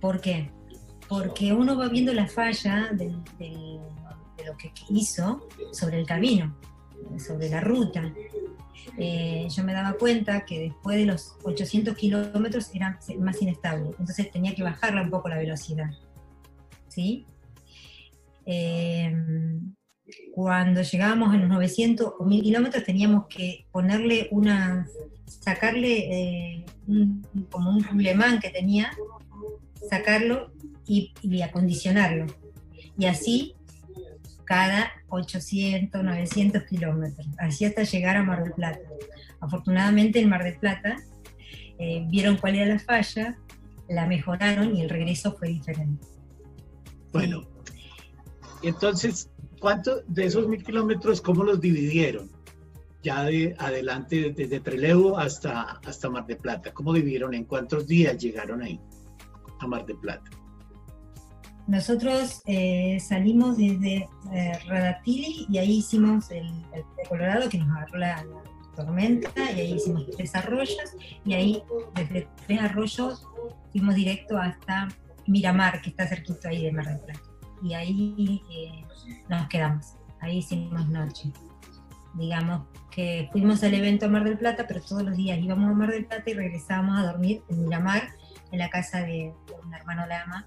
[0.02, 0.52] ¿Por qué?
[1.08, 3.16] Porque uno va viendo la falla del
[4.48, 6.56] lo que hizo sobre el camino,
[7.20, 8.14] sobre la ruta.
[8.98, 14.32] Eh, yo me daba cuenta que después de los 800 kilómetros era más inestable, entonces
[14.32, 15.90] tenía que bajarle un poco la velocidad.
[16.88, 17.26] ¿sí?
[18.46, 19.14] Eh,
[20.34, 24.88] cuando llegábamos a los 900 o 1000 kilómetros teníamos que ponerle una,
[25.26, 26.66] sacarle eh,
[27.52, 28.92] como un problemán que tenía,
[29.90, 30.52] sacarlo
[30.88, 32.26] y, y acondicionarlo.
[32.98, 33.56] Y así
[34.48, 38.80] cada 800, 900 kilómetros, así hasta llegar a Mar del Plata.
[39.42, 40.96] Afortunadamente en Mar del Plata
[41.78, 43.38] eh, vieron cuál era la falla,
[43.90, 46.08] la mejoraron y el regreso fue diferente.
[47.12, 47.44] Bueno,
[48.64, 49.30] entonces,
[49.60, 52.32] ¿cuántos de esos mil kilómetros, cómo los dividieron?
[53.04, 57.34] Ya de adelante, desde Trelew hasta, hasta Mar del Plata, ¿cómo dividieron?
[57.34, 58.80] ¿En cuántos días llegaron ahí,
[59.60, 60.30] a Mar del Plata?
[61.68, 66.50] Nosotros eh, salimos desde eh, Radatili y ahí hicimos el,
[67.10, 68.26] Colorado que nos agarró la,
[68.76, 70.96] tormenta y ahí hicimos tres arroyos
[71.26, 71.64] y ahí
[71.96, 73.26] desde tres arroyos
[73.72, 74.88] fuimos directo hasta
[75.26, 78.86] Miramar que está cerquito ahí de Mar del Plata y ahí eh,
[79.30, 81.32] nos quedamos, ahí hicimos noche.
[82.14, 85.74] Digamos que fuimos al evento a Mar del Plata, pero todos los días íbamos a
[85.74, 88.10] Mar del Plata y regresábamos a dormir en Miramar
[88.52, 90.46] en la casa de, un hermano Lama.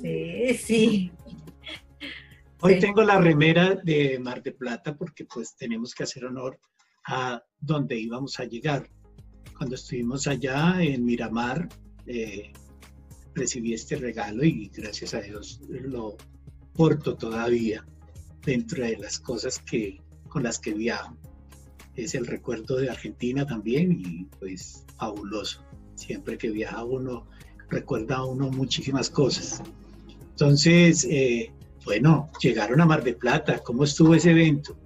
[0.00, 1.12] Sí, sí.
[2.60, 6.58] Hoy tengo la remera de Mar de Plata porque pues tenemos que hacer honor
[7.06, 8.88] a donde íbamos a llegar.
[9.56, 11.68] Cuando estuvimos allá en Miramar,
[12.06, 12.52] eh,
[13.34, 16.16] recibí este regalo y gracias a Dios lo
[16.74, 17.84] porto todavía
[18.44, 21.16] dentro de las cosas que, con las que viajo.
[21.94, 25.64] Es el recuerdo de Argentina también y pues fabuloso.
[25.96, 27.26] Siempre que viaja uno,
[27.68, 29.62] recuerda a uno muchísimas cosas.
[30.40, 31.52] Entonces, eh,
[31.84, 33.58] bueno, llegaron a Mar de Plata.
[33.58, 34.78] ¿Cómo estuvo ese evento?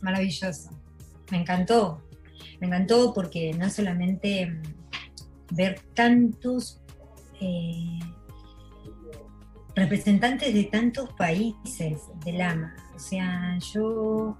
[0.00, 0.70] Maravilloso.
[1.30, 2.02] Me encantó.
[2.58, 4.62] Me encantó porque no solamente mm,
[5.54, 6.80] ver tantos
[7.42, 7.98] eh,
[9.74, 12.74] representantes de tantos países del AMA.
[12.94, 14.38] O sea, yo,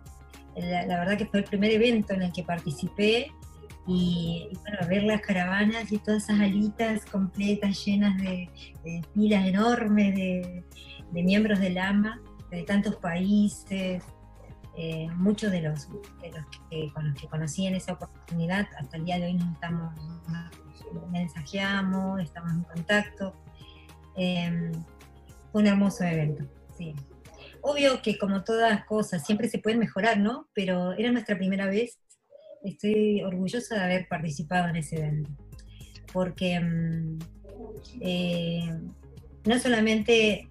[0.57, 3.31] la, verdad que fue el primer evento en el que participé
[3.87, 8.51] y, bueno, ver las caravanas y todas esas alitas completas llenas de,
[9.14, 10.64] filas enormes de,
[11.12, 12.20] miembros del AMA
[12.51, 14.03] de tantos países,
[14.76, 15.89] eh, muchos de los,
[16.20, 19.34] de los que, con los que conocí en esa oportunidad, hasta el día de hoy
[19.34, 19.95] nos estamos,
[21.11, 23.34] mensajeamos, estamos en contacto.
[24.16, 24.72] Em,
[25.53, 26.45] un hermoso evento,
[26.76, 26.95] sí.
[27.62, 30.47] Obvio que como todas cosas, siempre se pueden mejorar, ¿no?
[30.55, 31.99] Pero era nuestra primera vez.
[32.67, 35.31] Estoy orgullosa de haber participado en ese evento.
[36.12, 37.19] Porque mm,
[38.01, 38.79] eh,
[39.45, 40.51] no solamente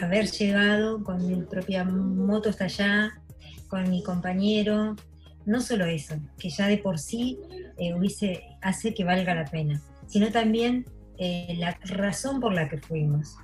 [0.00, 3.12] haber llegado con mi propia moto hasta allá,
[3.68, 4.96] con mi compañero,
[5.44, 7.38] no solo eso, que ya de por sí
[7.78, 10.84] eh, hubiese, hace que valga la pena, sino también
[11.18, 13.36] eh, la razón por la que fuimos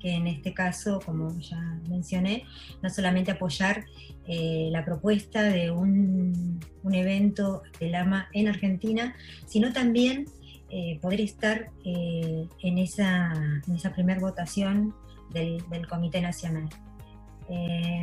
[0.00, 2.44] que en este caso, como ya mencioné,
[2.82, 3.84] no solamente apoyar
[4.26, 6.60] eh, la propuesta de un,
[6.92, 9.14] evento del AMA en Argentina,
[9.46, 10.26] sino también
[10.70, 13.32] eh, poder estar eh, en, esa,
[13.66, 14.94] en esa primera votación
[15.32, 16.68] del, Comité Nacional.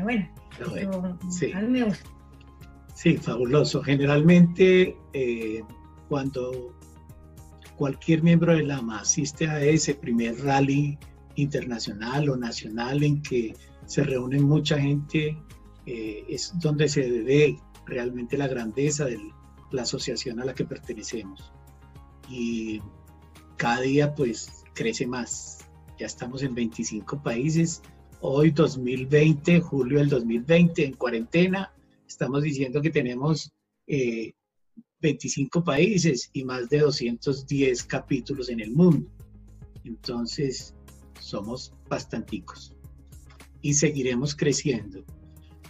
[0.03, 0.29] bueno,
[1.53, 2.09] a mí me gusta.
[2.93, 3.81] Sí, fabuloso.
[3.83, 4.95] Generalmente,
[6.09, 6.75] cuando
[7.77, 10.97] cualquier miembro del AMA asiste a ese primer rally
[11.37, 15.37] internacional o nacional en que se reúne mucha gente,
[15.85, 19.17] eh, es donde se ve realmente la grandeza de
[19.71, 21.51] la asociación a la que pertenecemos.
[22.29, 22.81] Y
[23.55, 25.59] cada día pues crece más.
[25.97, 27.81] Ya estamos en 25 países.
[28.19, 31.73] Hoy 2020, julio del 2020, en cuarentena,
[32.07, 33.53] estamos diciendo que tenemos
[34.99, 39.09] 25 eh, países y más de 210 capítulos en el mundo.
[39.83, 40.75] Entonces,
[41.19, 42.75] somos bastanticos
[43.61, 45.03] y seguiremos creciendo.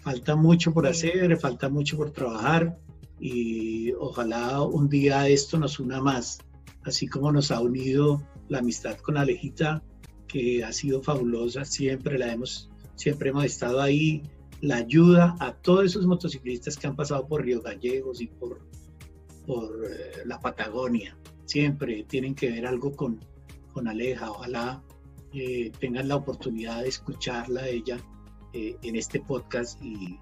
[0.01, 2.77] Falta mucho por hacer, falta mucho por trabajar
[3.19, 6.39] y ojalá un día esto nos una más,
[6.83, 9.83] así como nos ha unido la amistad con Alejita,
[10.27, 14.23] que ha sido fabulosa, siempre la hemos, siempre hemos estado ahí,
[14.61, 18.59] la ayuda a todos esos motociclistas que han pasado por Río Gallegos y por,
[19.45, 23.19] por eh, la Patagonia, siempre tienen que ver algo con,
[23.73, 24.83] con Aleja, ojalá
[25.33, 27.97] eh, tengan la oportunidad de escucharla a ella
[28.53, 30.19] eh, en este podcast y,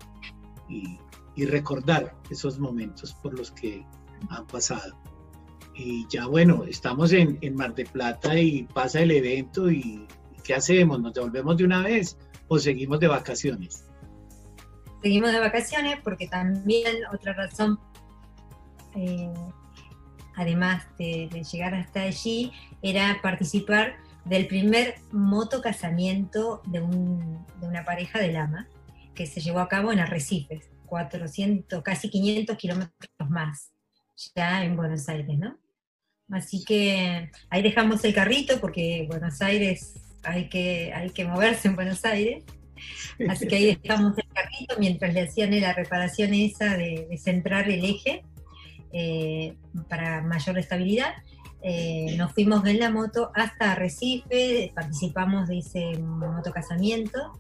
[0.68, 3.86] y, recordar esos momentos por los que
[4.30, 4.97] han pasado.
[5.76, 10.08] Y ya bueno, estamos en, en Mar de Plata y pasa el evento y
[10.43, 10.99] ¿qué hacemos?
[10.99, 13.86] ¿Nos devolvemos de una vez o seguimos de vacaciones?
[15.03, 17.80] Seguimos de vacaciones porque también otra razón,
[18.95, 19.32] eh,
[20.36, 22.51] además de, de, llegar hasta allí,
[22.82, 28.67] era participar del primer moto casamiento de, una pareja de lama
[29.13, 33.71] que se llevó a cabo en Arrecifes, 400, casi 500 kilómetros más,
[34.36, 35.57] ya en Buenos Aires, ¿no?
[36.32, 41.76] Así que ahí dejamos el carrito porque Buenos Aires hay que, hay que moverse en
[41.76, 42.43] Buenos Aires.
[43.30, 47.86] Así que ahí dejamos el carrito mientras le hacían la reparación esa de, centrar el
[47.86, 48.23] eje
[48.91, 49.53] eh,
[49.88, 51.13] para mayor estabilidad.
[51.68, 57.39] Eh, nos fuimos en la moto hasta Recife, participamos de ese motocasamiento.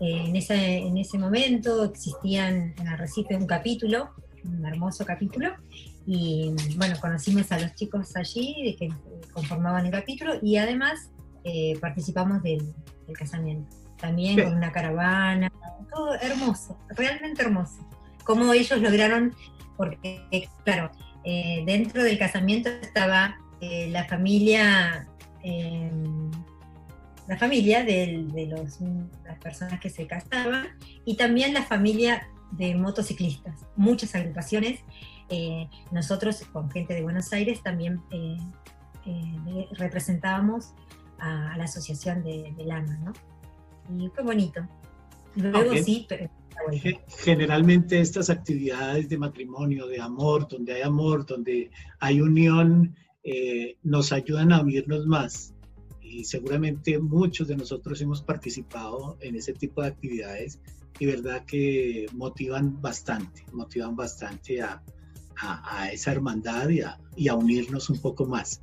[0.00, 5.50] Eh, en, ese, en ese momento existían en Arrecife un capítulo, un hermoso capítulo,
[6.06, 8.88] y bueno, conocimos a los chicos allí que
[9.34, 11.10] conformaban el capítulo y además
[11.44, 12.74] eh, participamos del,
[13.12, 13.76] casamiento.
[13.98, 15.52] También con una caravana,
[15.92, 17.86] todo hermoso, realmente hermoso.
[18.24, 19.34] Cómo ellos lograron,
[19.76, 20.90] porque claro,
[21.24, 25.08] eh, dentro del casamiento estaba eh, la familia,
[25.42, 26.30] em,
[27.26, 28.80] la familia de, los,
[29.24, 30.68] las personas que se casaban
[31.04, 34.80] y también la familia de motociclistas, muchas agrupaciones.
[35.28, 38.38] Eh, nosotros, con gente de Buenos Aires, también eh,
[39.72, 40.72] representábamos
[41.18, 43.12] a, la asociación de, de Lama, ¿no?
[43.98, 44.66] Y fue bonito.
[45.34, 46.28] Luego sí, pero
[47.18, 52.94] Generalmente estas actividades de matrimonio, de amor, donde hay amor, donde hay unión,
[53.82, 55.54] nos ayudan a unirnos más
[56.08, 60.58] y seguramente muchos de nosotros hemos participado en ese tipo de actividades
[60.98, 64.82] y verdad que motivan bastante, motivan bastante a,
[65.36, 68.62] a, esa hermandad y a, y a, unirnos un poco más.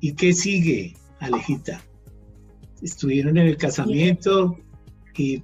[0.00, 1.80] ¿Y qué sigue, Alejita?
[2.82, 4.58] Estuvieron en el casamiento
[5.16, 5.42] y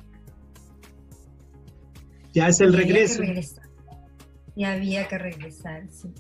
[2.36, 3.22] ya es el regreso.
[4.56, 6.12] Ya había que regresar, sí.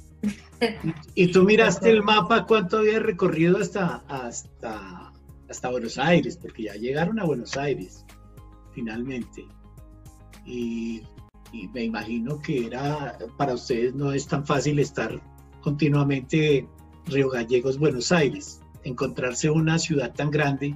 [1.14, 5.12] Y, tú miraste el mapa, ¿cuánto había recorrido hasta, hasta,
[5.50, 6.38] hasta Buenos Aires?
[6.38, 8.06] Porque ya llegaron a Buenos Aires,
[8.72, 9.44] finalmente.
[10.46, 11.02] Y,
[11.74, 15.20] me imagino que era, para ustedes no es tan fácil estar
[15.60, 16.66] continuamente
[17.06, 20.74] Río Gallegos, Buenos Aires, encontrarse una ciudad tan grande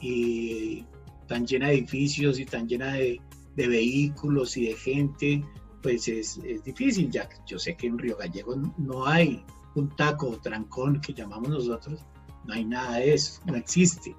[0.00, 0.84] y
[1.26, 3.20] tan llena de edificios y tan llena de,
[3.56, 5.44] de vehículos y de gente,
[5.82, 9.44] pues es, difícil, ya que yo sé que en Río Gallego no hay
[9.74, 12.00] un taco o trancón que llamamos nosotros,
[12.46, 14.16] no hay nada de eso, no existe.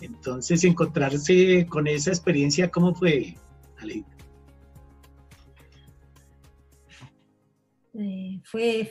[0.00, 3.36] Entonces, encontrarse con esa experiencia, ¿cómo fue,
[3.78, 4.08] Aleida?
[7.96, 8.90] Eh, fue,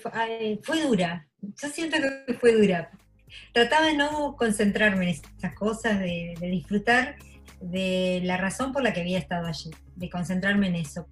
[0.64, 2.90] fue, dura, yo siento que fue dura.
[3.52, 7.18] Trataba de no concentrarme en esas cosas, de disfrutar
[7.64, 11.08] de la razón por la que había estado allí, de concentrarme en eso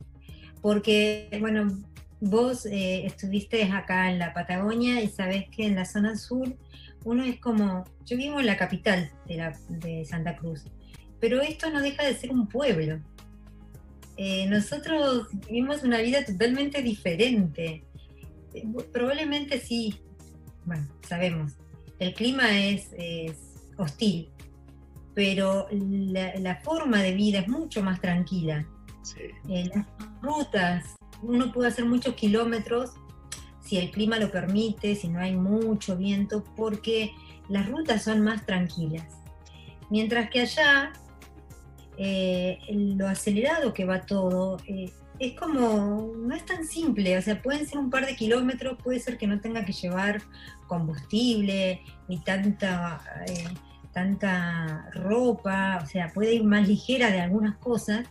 [0.61, 1.75] porque, bueno,
[2.19, 6.55] vos eh, estuviste acá en la Patagonia y sabés que en la zona sur
[7.03, 10.65] uno es como, yo vivo en la capital de, Santa Cruz,
[11.19, 12.99] pero esto no deja de ser un pueblo.
[14.17, 17.83] Eh, nosotros vivimos una vida totalmente diferente.
[18.53, 19.99] Eh, probablemente sí,
[20.65, 21.53] bueno, sabemos,
[21.97, 22.91] el clima es,
[23.77, 24.29] hostil,
[25.13, 28.65] pero la, forma de vida es mucho más tranquila.
[29.49, 29.87] Eh, las
[30.21, 32.91] rutas, uno puede hacer muchos kilómetros
[33.61, 37.13] si el clima lo permite, si no hay mucho viento, porque
[37.49, 39.07] las rutas son más tranquilas.
[39.89, 40.93] Mientras que allá,
[41.97, 47.41] eh, lo acelerado que va todo, eh, es como, no es tan simple, o sea,
[47.41, 50.21] pueden ser un par de kilómetros, puede ser que no tenga que llevar
[50.67, 53.01] combustible, ni tanta,
[53.93, 58.07] tanta ropa, o sea, puede ir más ligera de algunas cosas,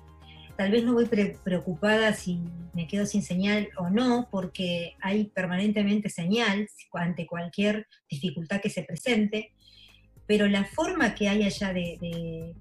[0.56, 2.38] tal vez no voy preocupada si
[2.74, 8.82] me quedo sin señal o no, porque hay permanentemente señal ante cualquier dificultad que se
[8.82, 9.52] presente,
[10.26, 12.54] pero la forma que hay allá de,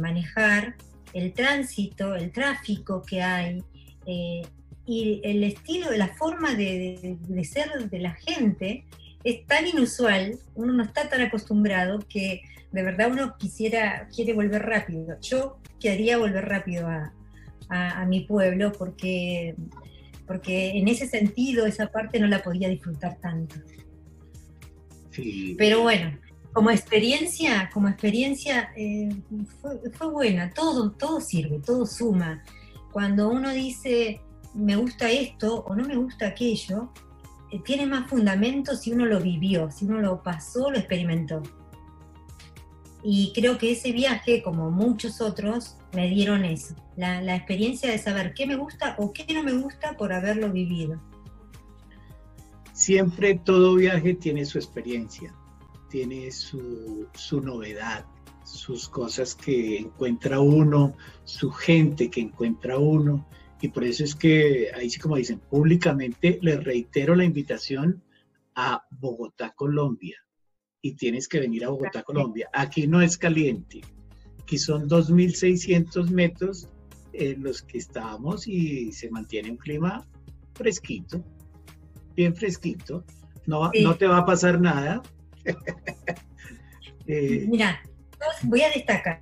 [0.00, 0.74] manejar,
[1.12, 3.62] el tránsito, el tráfico que hay,
[4.06, 4.42] eh,
[4.86, 8.84] y el estilo, la forma de, ser de la gente
[9.24, 12.42] es tan inusual, uno no está tan acostumbrado que
[12.72, 15.18] de verdad uno quisiera, quiere volver rápido.
[15.20, 17.12] Yo quería volver rápido a,
[17.68, 19.54] a, mi pueblo porque,
[20.26, 23.56] porque en ese sentido esa parte no la podía disfrutar tanto.
[25.58, 26.18] Pero bueno,
[26.52, 29.10] como experiencia, como experiencia eh,
[29.60, 32.42] fue, buena, todo, todo sirve, todo suma.
[32.92, 34.20] Cuando uno dice
[34.54, 36.92] me gusta esto o no me gusta aquello,
[37.58, 41.42] tiene más fundamento si uno lo vivió, si uno lo pasó, lo experimentó.
[43.02, 48.34] Y creo que ese viaje, como muchos otros, me dieron eso, la, experiencia de saber
[48.34, 51.00] qué me gusta o qué no me gusta por haberlo vivido.
[52.72, 55.34] Siempre todo viaje tiene su experiencia,
[55.88, 57.08] tiene su
[57.42, 58.04] novedad,
[58.50, 60.94] sus cosas que encuentra uno,
[61.24, 63.26] su gente que encuentra uno.
[63.60, 68.02] Y por eso es que, ahí sí como dicen, públicamente les reitero la invitación
[68.54, 70.16] a Bogotá, Colombia
[70.82, 72.48] y tienes que venir a Bogotá, Colombia.
[72.52, 73.82] Aquí no es caliente,
[74.40, 76.68] aquí son 2.600 metros
[77.12, 80.08] en los que estamos y se mantiene un clima
[80.54, 81.22] fresquito,
[82.16, 83.04] bien fresquito.
[83.46, 85.02] No, no te va a pasar nada.
[87.06, 87.82] Eh, Mira,
[88.44, 89.20] voy a destacar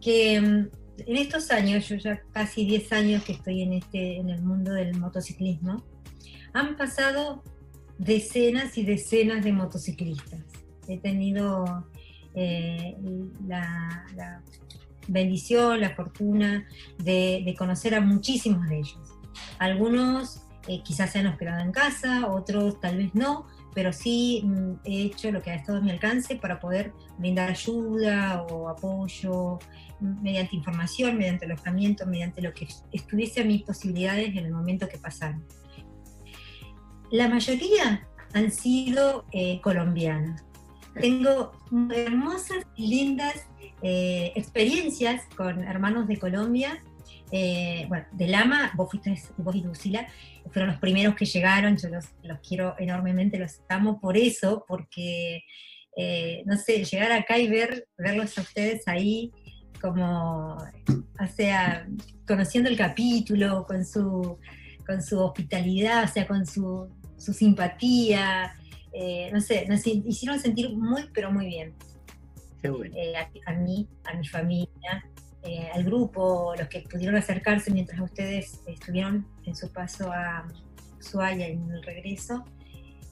[0.00, 0.68] que mm,
[1.06, 4.72] en estos años, yo ya casi 10 años que estoy en, este, en el mundo
[4.72, 5.84] del motociclismo,
[6.52, 7.42] han pasado
[7.98, 10.40] decenas y decenas de motociclistas.
[10.88, 11.86] He tenido
[12.34, 12.96] eh,
[13.46, 14.42] la,
[15.08, 16.66] bendición, la fortuna
[16.98, 19.00] de, conocer a muchísimos de ellos.
[19.58, 24.72] Algunos eh, quizás se han hospedado en casa, otros tal vez no, pero sí mm,
[24.84, 29.58] he hecho lo que ha estado a mi alcance para poder brindar ayuda o apoyo
[30.00, 34.88] mm, mediante información, mediante alojamiento, mediante lo que estuviese a mis posibilidades en el momento
[34.88, 35.44] que pasaron.
[37.10, 40.44] La mayoría han sido eh, colombianas.
[40.94, 41.52] Tengo
[41.92, 43.46] hermosas, lindas
[43.82, 46.82] eh, experiencias con hermanos de Colombia.
[47.32, 50.06] Eh, bueno, de Lama, vos fuiste, vos y Lucila,
[50.50, 52.06] fueron los primeros que llegaron, yo los,
[52.46, 55.44] quiero enormemente, los amo por eso, porque,
[55.96, 59.30] eh, no sé, llegar acá y ver, verlos a ustedes ahí,
[59.80, 61.86] como, o sea,
[62.26, 64.38] conociendo el capítulo, con su,
[64.84, 68.54] con su hospitalidad, o sea, con su, su simpatía,
[69.32, 71.74] no sé, nos hicieron sentir muy, pero muy bien.
[72.62, 73.14] Eh,
[73.46, 75.04] a, mí, a mi familia,
[75.42, 80.46] eh, al grupo, los que pudieron acercarse mientras ustedes estuvieron en su paso a
[80.98, 82.44] Ushuaia en el regreso,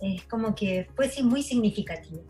[0.00, 2.22] es como que fue muy significativo.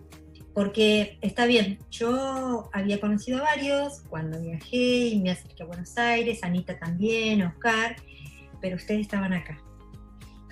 [0.55, 5.96] Porque está bien, yo había conocido a varios cuando viajé y me acerqué a Buenos
[5.96, 7.96] Aires, Anita también, Oscar,
[8.61, 9.61] pero ustedes estaban acá.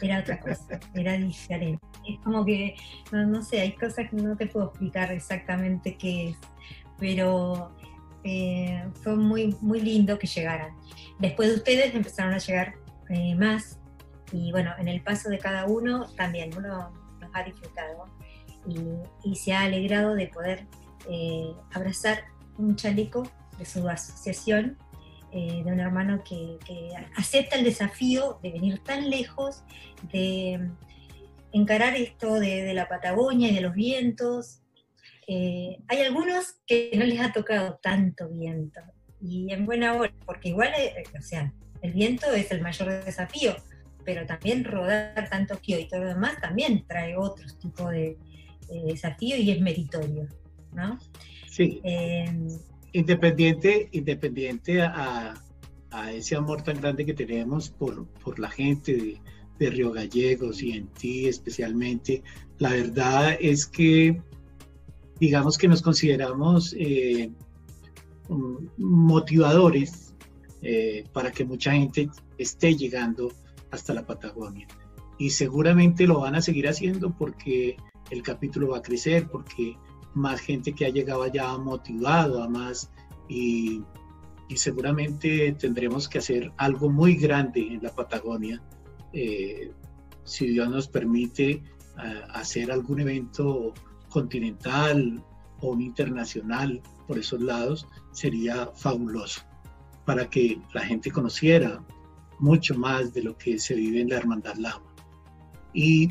[0.00, 1.84] Era otra cosa, era diferente.
[2.08, 2.76] Es como que,
[3.10, 6.36] no, no sé, hay cosas que no te puedo explicar exactamente qué es
[6.98, 7.72] pero
[8.28, 10.76] eh, fue muy, muy lindo que llegaran.
[11.20, 12.74] Después de ustedes empezaron a llegar
[13.08, 13.78] eh, más
[14.32, 18.06] y bueno, en el paso de cada uno también uno nos ha disfrutado
[19.22, 20.66] y, se ha alegrado de poder
[21.08, 22.24] eh, abrazar
[22.58, 23.22] un chaleco
[23.58, 24.76] de su asociación,
[25.32, 26.58] de un hermano que,
[27.14, 29.62] acepta el desafío de venir tan lejos,
[30.10, 30.70] de
[31.52, 34.62] encarar esto de, de la Patagonia y de los vientos,
[35.26, 38.80] eh, hay algunos que no les ha tocado tanto viento,
[39.20, 41.52] y en buena hora, porque igual, eh, o sea,
[41.82, 43.56] el viento es el mayor desafío,
[44.04, 48.16] pero también rodar tanto kio y todo lo demás también trae otro tipo de,
[48.86, 50.26] desafío y es meritorio,
[50.72, 50.98] ¿no?
[51.48, 51.80] Sí.
[51.84, 52.48] Em,
[52.92, 55.34] independiente, independiente a,
[56.12, 59.20] ese amor tan grande que tenemos por, por la gente de,
[59.58, 62.22] de Río Gallegos y en ti especialmente,
[62.58, 64.20] la verdad es que
[65.18, 67.30] digamos que nos consideramos eh,
[68.76, 70.14] motivadores
[70.62, 73.32] eh, para que mucha gente esté llegando
[73.70, 74.66] hasta la Patagonia.
[75.18, 77.76] Y seguramente lo van a seguir haciendo porque
[78.10, 79.76] el capítulo va a crecer, porque
[80.14, 82.90] más gente que ha llegado allá ha motivado a más
[83.28, 83.82] y,
[84.54, 88.62] seguramente tendremos que hacer algo muy grande en la Patagonia.
[89.12, 89.72] Eh,
[90.24, 91.62] si Dios nos permite
[92.32, 93.72] hacer algún evento
[94.16, 95.22] continental
[95.60, 99.42] o un internacional por esos lados, sería fabuloso
[100.06, 101.84] para que la gente conociera
[102.38, 104.90] mucho más de lo que se vive en la Hermandad Lama.
[105.74, 106.10] Y,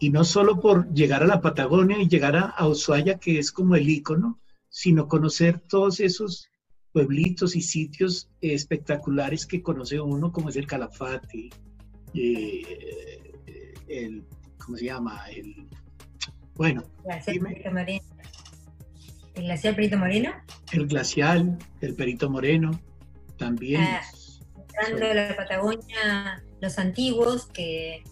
[0.00, 3.76] y no solo por llegar a la Patagonia y llegar a, Ushuaia, que es como
[3.76, 6.48] el icono, sino conocer todos esos
[6.92, 11.50] pueblitos y sitios espectaculares que conoce uno, como es el Calafate,
[12.14, 13.32] eh,
[13.86, 14.24] el,
[14.58, 15.22] ¿cómo se llama?
[15.30, 15.68] El,
[16.58, 16.82] bueno,
[19.34, 20.32] ¿El glacial Perito Moreno?
[20.72, 22.80] El glacial, el Perito Moreno,
[23.36, 23.80] también.
[23.80, 24.02] Ah,
[24.90, 28.02] la Patagonia, los antiguos, que,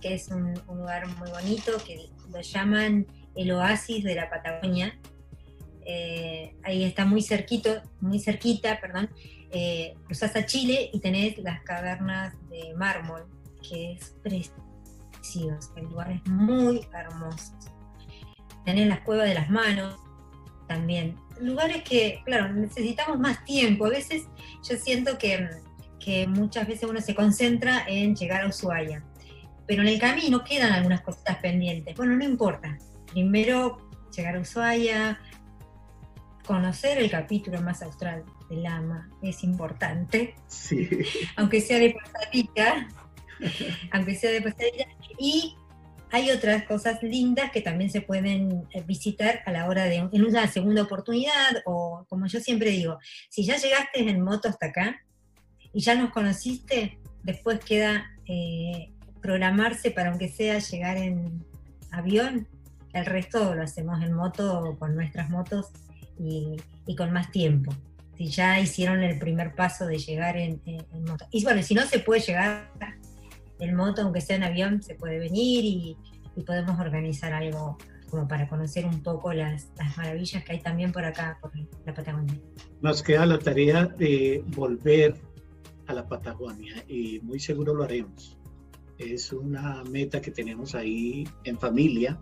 [0.00, 3.06] es un, lugar muy bonito, que lo llaman
[3.36, 4.98] el oasis de la Patagonia.
[5.84, 9.10] Eh, ahí está muy cerquito, muy cerquita, perdón,
[9.50, 13.26] eh, cruzas a Chile y tenés las cavernas de mármol,
[13.68, 14.67] que es precioso
[15.36, 17.52] el lugar es muy hermoso.
[18.64, 19.96] Tenés las cuevas de las manos
[20.66, 21.16] también.
[21.40, 23.86] Lugares que, claro, necesitamos más tiempo.
[23.86, 24.26] A veces
[24.68, 25.48] yo siento que,
[25.98, 29.04] que muchas veces uno se concentra en llegar a Ushuaia,
[29.66, 31.94] pero en el camino quedan algunas cositas pendientes.
[31.96, 32.78] Bueno, no importa.
[33.12, 35.20] Primero llegar a Ushuaia,
[36.46, 40.34] conocer el capítulo más austral del Lama es importante.
[40.46, 40.88] Sí.
[41.36, 42.88] Aunque sea de pasadita,
[43.92, 44.86] aunque sea de pasadita.
[45.18, 45.56] Y
[46.10, 50.24] hay otras cosas lindas que también se pueden eh, visitar a la hora de en
[50.24, 55.00] una segunda oportunidad o como yo siempre digo, si ya llegaste en moto hasta acá
[55.72, 61.44] y ya nos conociste, después queda eh, programarse para aunque sea llegar en
[61.90, 62.48] avión,
[62.94, 65.66] el resto lo hacemos en moto con nuestras motos
[66.18, 66.56] y,
[66.96, 67.72] con más tiempo.
[68.16, 71.26] Si ya hicieron el primer paso de llegar en, en moto.
[71.30, 72.72] Y bueno, si no se puede llegar
[73.60, 75.96] en moto, aunque sea en avión, se puede venir y,
[76.46, 77.76] podemos organizar algo
[78.10, 81.50] como para conocer un poco las, maravillas que hay también por acá, por
[81.84, 82.40] la Patagonia.
[82.80, 85.16] Nos queda la tarea de volver
[85.88, 88.38] a la Patagonia y muy seguro lo haremos.
[88.98, 92.16] es una meta que tenemos ahí en familia,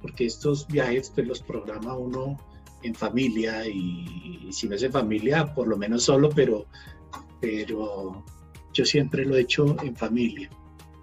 [0.00, 2.36] porque estos viajes pues los programa uno
[2.82, 6.66] en familia y, si no es en familia, por lo menos solo, pero,
[7.40, 8.24] pero
[8.72, 10.50] yo siempre lo he hecho en familia.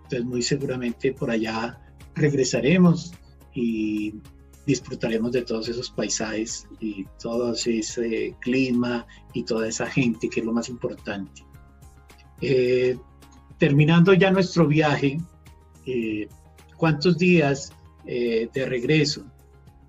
[0.05, 1.79] Entonces muy seguramente por allá
[2.13, 3.11] regresaremos
[3.55, 4.13] y
[4.67, 10.45] disfrutaremos de todos esos paisajes y todo ese clima y toda esa gente que es
[10.45, 11.43] lo más importante.
[12.41, 12.97] Eh,
[13.57, 15.17] terminando ya nuestro viaje,
[15.85, 16.27] eh,
[16.77, 17.71] ¿cuántos días
[18.05, 19.25] eh, de regreso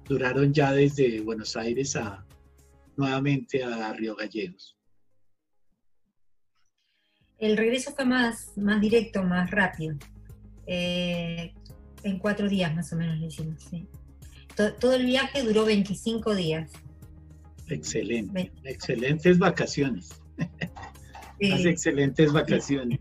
[0.08, 2.24] duraron ya desde Buenos Aires a
[2.96, 4.75] nuevamente a Río Gallegos?
[7.38, 9.96] El regreso fue más, más directo, más rápido.
[10.66, 13.88] en cuatro días más o menos lo hicimos, sí
[14.56, 16.72] todo el viaje duró 25 días.
[17.68, 20.20] Excelente, excelentes vacaciones.
[21.38, 23.00] excelentes vacaciones.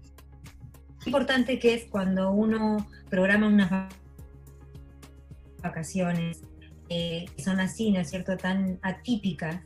[1.05, 3.93] importante que es cuando uno programa unas
[5.61, 6.41] vacaciones
[6.89, 9.61] eh, que son así, ¿no es cierto?, tan atípicas,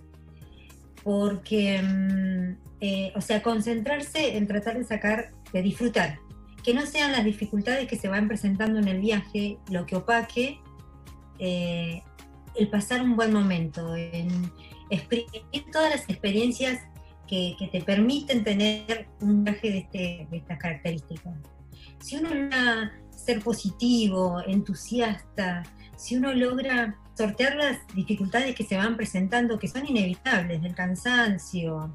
[1.03, 6.19] porque, mm, eh, o sea, concentrarse en tratar de sacar, de disfrutar,
[6.63, 10.59] que no sean las dificultades que se van presentando en el viaje lo que opaque
[11.39, 12.03] eh,
[12.55, 14.51] el pasar un buen momento, en
[14.89, 16.81] exprimir todas las experiencias
[17.27, 21.33] que, te permiten tener un viaje de, este, de estas características.
[21.99, 25.63] Si uno logra ser positivo, entusiasta,
[25.99, 31.93] si uno logra sortear las dificultades que se van presentando, que son inevitables, el cansancio,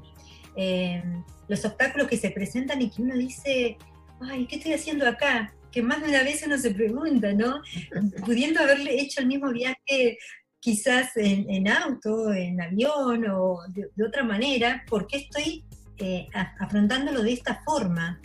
[0.55, 1.03] eh,
[1.47, 3.77] los obstáculos que se presentan y que uno dice,
[4.21, 5.51] ay, ¿qué estoy haciendo acá?
[5.71, 7.61] que más de una vez uno se pregunta, ¿no?
[8.25, 10.17] Pudiendo haberle hecho el mismo viaje
[10.61, 15.65] quizás en, auto, en avión o de, otra manera, ¿por qué estoy
[15.97, 16.27] eh,
[16.59, 18.21] afrontándolo de esta forma?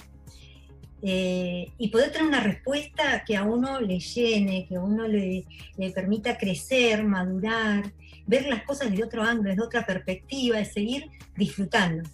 [1.02, 5.44] Eh, y poder tener una respuesta que a uno le llene, que a uno le,
[5.78, 7.90] le, permita crecer, madurar,
[8.26, 12.08] ver las cosas desde otro ángulo, desde otra perspectiva, y seguir disfrutando.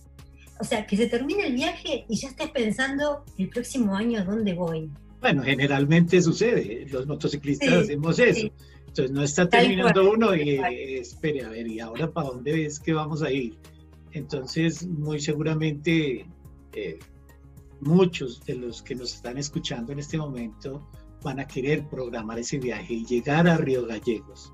[0.60, 4.54] O sea, que se termine el viaje y ya estés pensando el próximo año dónde
[4.54, 4.88] voy.
[5.20, 8.48] Bueno, generalmente sucede, los motociclistas hacemos eso.
[8.86, 10.58] Entonces no está terminando uno y
[10.98, 13.54] espere, a ver, ¿y ahora para dónde es que vamos a ir?
[14.12, 16.24] Entonces, muy seguramente
[16.72, 16.98] eh,
[17.80, 20.88] muchos de los que nos están escuchando en este momento
[21.22, 24.52] van a querer programar ese viaje y llegar a Río Gallegos.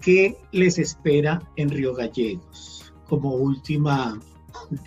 [0.00, 2.92] ¿Qué les espera en Río Gallegos?
[3.08, 4.20] Como última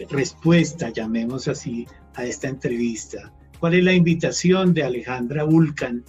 [0.10, 3.34] respuesta, llamemos así, a esta entrevista.
[3.60, 6.04] ¿Cuál es la invitación de Alejandra Vulcan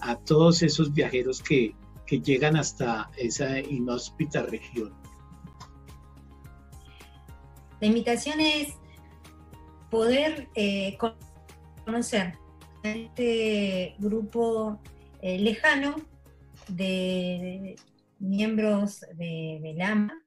[0.00, 1.74] a todos esos viajeros que,
[2.22, 4.94] llegan hasta esa inhóspita región?
[7.80, 8.68] La invitación es
[9.94, 10.98] poder eh,
[11.84, 12.32] conocer
[12.82, 14.80] a este grupo
[15.22, 15.94] eh, lejano
[16.66, 17.76] de,
[18.18, 20.20] miembros de, de LAMA,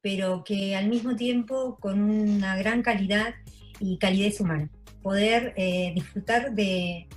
[0.00, 3.34] pero que al mismo tiempo con una gran calidad
[3.78, 4.70] y calidez humana.
[5.02, 7.08] Poder eh, disfrutar de,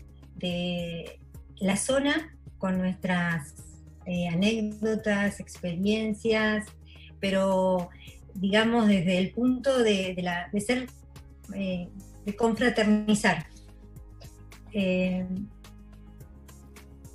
[1.61, 3.55] la zona con nuestras
[4.29, 6.65] anécdotas, experiencias,
[7.21, 7.89] pero
[8.33, 10.15] digamos desde el punto de,
[10.59, 10.87] ser,
[11.55, 11.89] eh,
[12.25, 13.47] de confraternizar.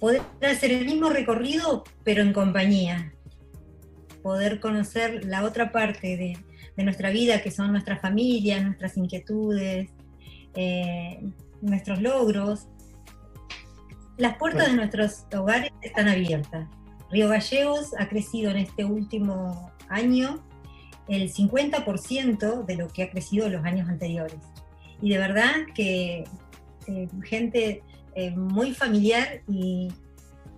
[0.00, 3.12] poder hacer el mismo recorrido, pero en compañía.
[4.22, 6.36] Poder conocer la otra parte de,
[6.76, 9.88] de nuestra vida, que son nuestras familias, nuestras inquietudes,
[10.54, 11.20] eh,
[11.62, 12.68] nuestros logros.
[14.18, 16.68] Las puertas de nuestros hogares están abiertas.
[17.10, 20.45] Río Gallegos ha crecido en este último año
[21.08, 24.38] el 50% de lo que ha crecido los años anteriores.
[25.00, 26.24] Y de verdad que
[26.86, 27.82] eh, gente
[28.14, 29.92] eh, muy familiar y,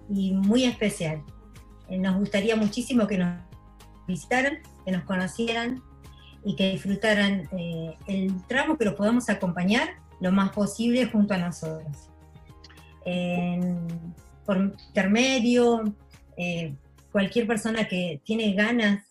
[0.08, 1.22] muy especial.
[1.90, 3.38] nos gustaría muchísimo que nos
[4.06, 5.82] visitaran, que nos conocieran,
[6.44, 9.88] y que disfrutaran eh, el tramo que lo podamos acompañar
[10.20, 12.08] lo más posible junto a nosotros.
[14.46, 15.94] por intermedio,
[16.38, 16.72] eh,
[17.10, 19.04] cualquier persona que tiene ganas,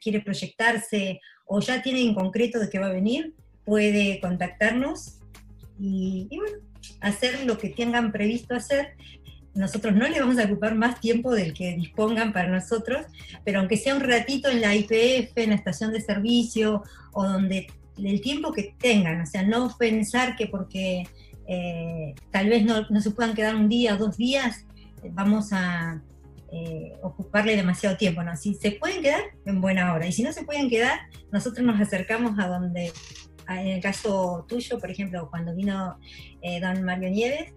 [0.00, 5.18] quiere proyectarse o ya tiene en concreto de qué va a venir, puede contactarnos
[5.78, 6.58] y, y bueno,
[7.00, 8.96] hacer lo que tengan previsto hacer.
[9.54, 13.06] Nosotros no le vamos a ocupar más tiempo del que dispongan para nosotros,
[13.44, 17.66] pero aunque sea un ratito en la IPF, en la estación de servicio, o donde
[17.96, 21.04] el tiempo que tengan, o sea, no pensar que porque
[21.48, 24.66] eh, tal vez no, se puedan quedar un día o dos días,
[25.02, 26.02] eh, vamos a
[26.52, 28.36] eh, ocuparle demasiado tiempo, ¿no?
[28.36, 30.98] Si se pueden quedar, en buena hora, y si no se pueden quedar,
[31.32, 32.92] nosotros nos acercamos a donde,
[33.48, 35.98] en el caso tuyo, por ejemplo, cuando vino
[36.60, 37.52] don Mario Nieves,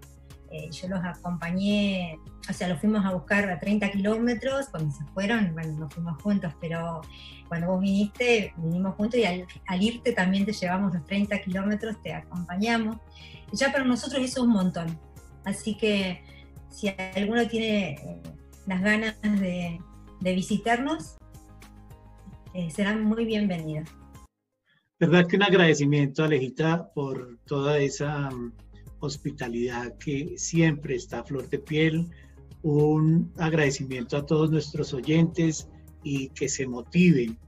[0.52, 2.18] eh, yo los acompañé,
[2.50, 6.20] o sea, los fuimos a buscar a 30 kilómetros, cuando se fueron, bueno, nos fuimos
[6.24, 7.02] juntos, pero
[7.48, 9.46] cuando vos viniste, vinimos juntos y al,
[9.80, 12.98] irte también te llevamos los 30 kilómetros, te acompañamos.
[13.52, 15.00] Y ya para nosotros eso es un montón.
[15.46, 16.24] Así que
[16.70, 18.22] si alguno tiene eh,
[18.70, 19.82] las ganas de,
[20.22, 21.18] visitarnos,
[22.54, 23.90] eh, serán muy bienvenidos.
[25.00, 28.54] Verdad que un agradecimiento, Alejita, por toda esa mm,
[29.00, 32.12] hospitalidad que siempre está a flor de piel.
[32.62, 35.68] Un agradecimiento a todos nuestros oyentes
[36.04, 37.40] y que se motiven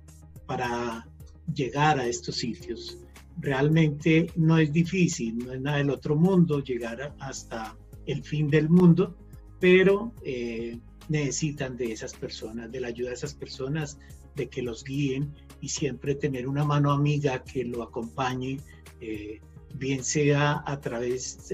[0.47, 1.07] para
[1.53, 2.97] llegar a estos sitios.
[3.37, 8.69] Realmente no es difícil, no es nada del otro mundo llegar hasta el fin del
[8.69, 9.15] mundo,
[9.59, 13.97] pero eh, necesitan de esas personas, de la ayuda de esas personas,
[14.35, 18.59] de que los guíen y siempre tener una mano amiga que lo acompañe,
[18.99, 19.41] eh,
[19.75, 21.51] bien sea a través,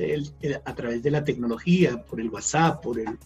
[0.66, 3.18] a través de la tecnología, por el WhatsApp, por el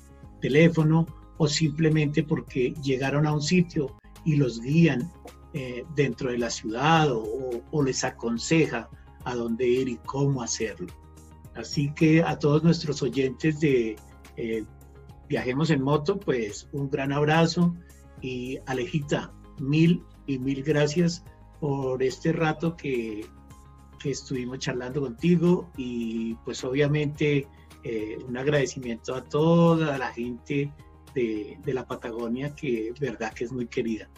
[0.42, 1.06] teléfono
[1.38, 3.96] o simplemente porque llegaron a un sitio
[4.26, 5.12] y los guían
[5.54, 8.90] eh, dentro de la ciudad o, les aconseja
[9.26, 10.88] a dónde ir y cómo hacerlo.
[11.56, 13.96] Así que a todos nuestros oyentes de
[14.38, 14.64] eh,
[15.32, 17.74] Viajemos en Moto, pues un gran abrazo
[18.20, 21.24] y Alejita, mil y mil gracias
[21.62, 23.26] por este rato que,
[23.98, 27.48] que estuvimos charlando contigo y pues obviamente
[27.82, 30.74] eh, un agradecimiento a toda la gente
[31.16, 34.10] de, de, la Patagonia que verdad que es muy querida.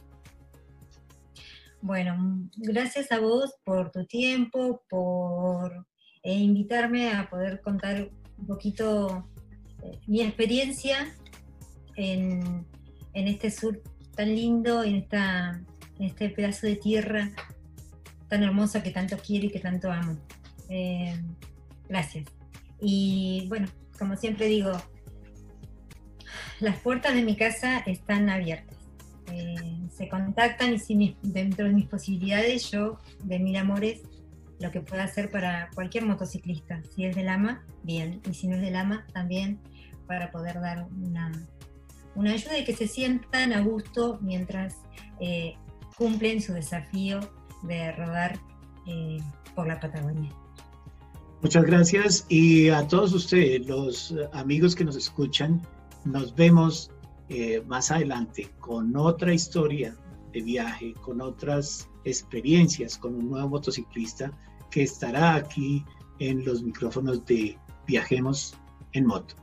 [1.80, 5.86] Bueno, gracias a vos por tu tiempo, por
[6.24, 9.30] eh, invitarme a poder contar un poquito
[10.08, 11.14] mi experiencia
[11.96, 12.66] en,
[13.14, 13.82] en este sur
[14.16, 15.62] tan lindo, en, esta,
[16.00, 17.32] en este pedazo de tierra
[18.28, 20.18] tan hermosa que tanto quiero y que tanto amo.
[20.70, 21.16] Eh,
[21.88, 22.26] gracias.
[22.82, 23.68] Y bueno,
[24.00, 24.72] como siempre digo,
[26.60, 28.78] las puertas de mi casa están abiertas.
[29.32, 34.02] Eh, se contactan y si dentro de mis posibilidades yo, de mil amores,
[34.60, 36.82] lo que pueda hacer para cualquier motociclista.
[36.96, 38.22] Si es del AMA, bien.
[38.30, 39.60] Y si no es del AMA, también
[40.08, 41.32] para poder dar una,
[42.16, 44.76] una ayuda y que se sientan a gusto mientras
[45.20, 45.56] eh,
[45.97, 47.20] cumplen su desafío
[47.64, 48.39] de rodar
[48.88, 49.18] eh,
[49.56, 50.32] por la Patagonia.
[51.41, 55.62] Muchas gracias y a todos ustedes, los amigos que nos escuchan,
[56.06, 56.89] nos vemos
[57.30, 59.95] eh, más adelante con otra historia
[60.34, 64.32] de viaje, con otras experiencias, con un nuevo motociclista
[64.72, 65.86] que estará aquí
[66.20, 68.56] en los micrófonos de Viajemos
[68.93, 69.36] en Moto.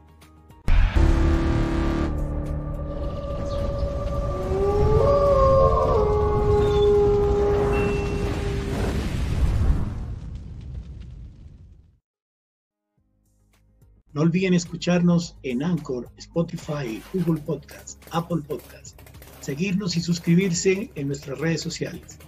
[14.20, 19.00] No olviden escucharnos en Anchor, Spotify, Google Podcast, Apple Podcast.
[19.40, 22.18] Seguirnos y suscribirse en nuestras redes sociales,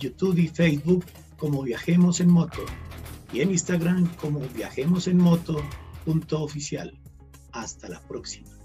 [0.00, 1.04] YouTube y Facebook
[1.36, 2.62] como Viajemos en Moto
[3.32, 5.62] y en Instagram como Viajemos en Moto.
[7.52, 8.55] Hasta la próxima.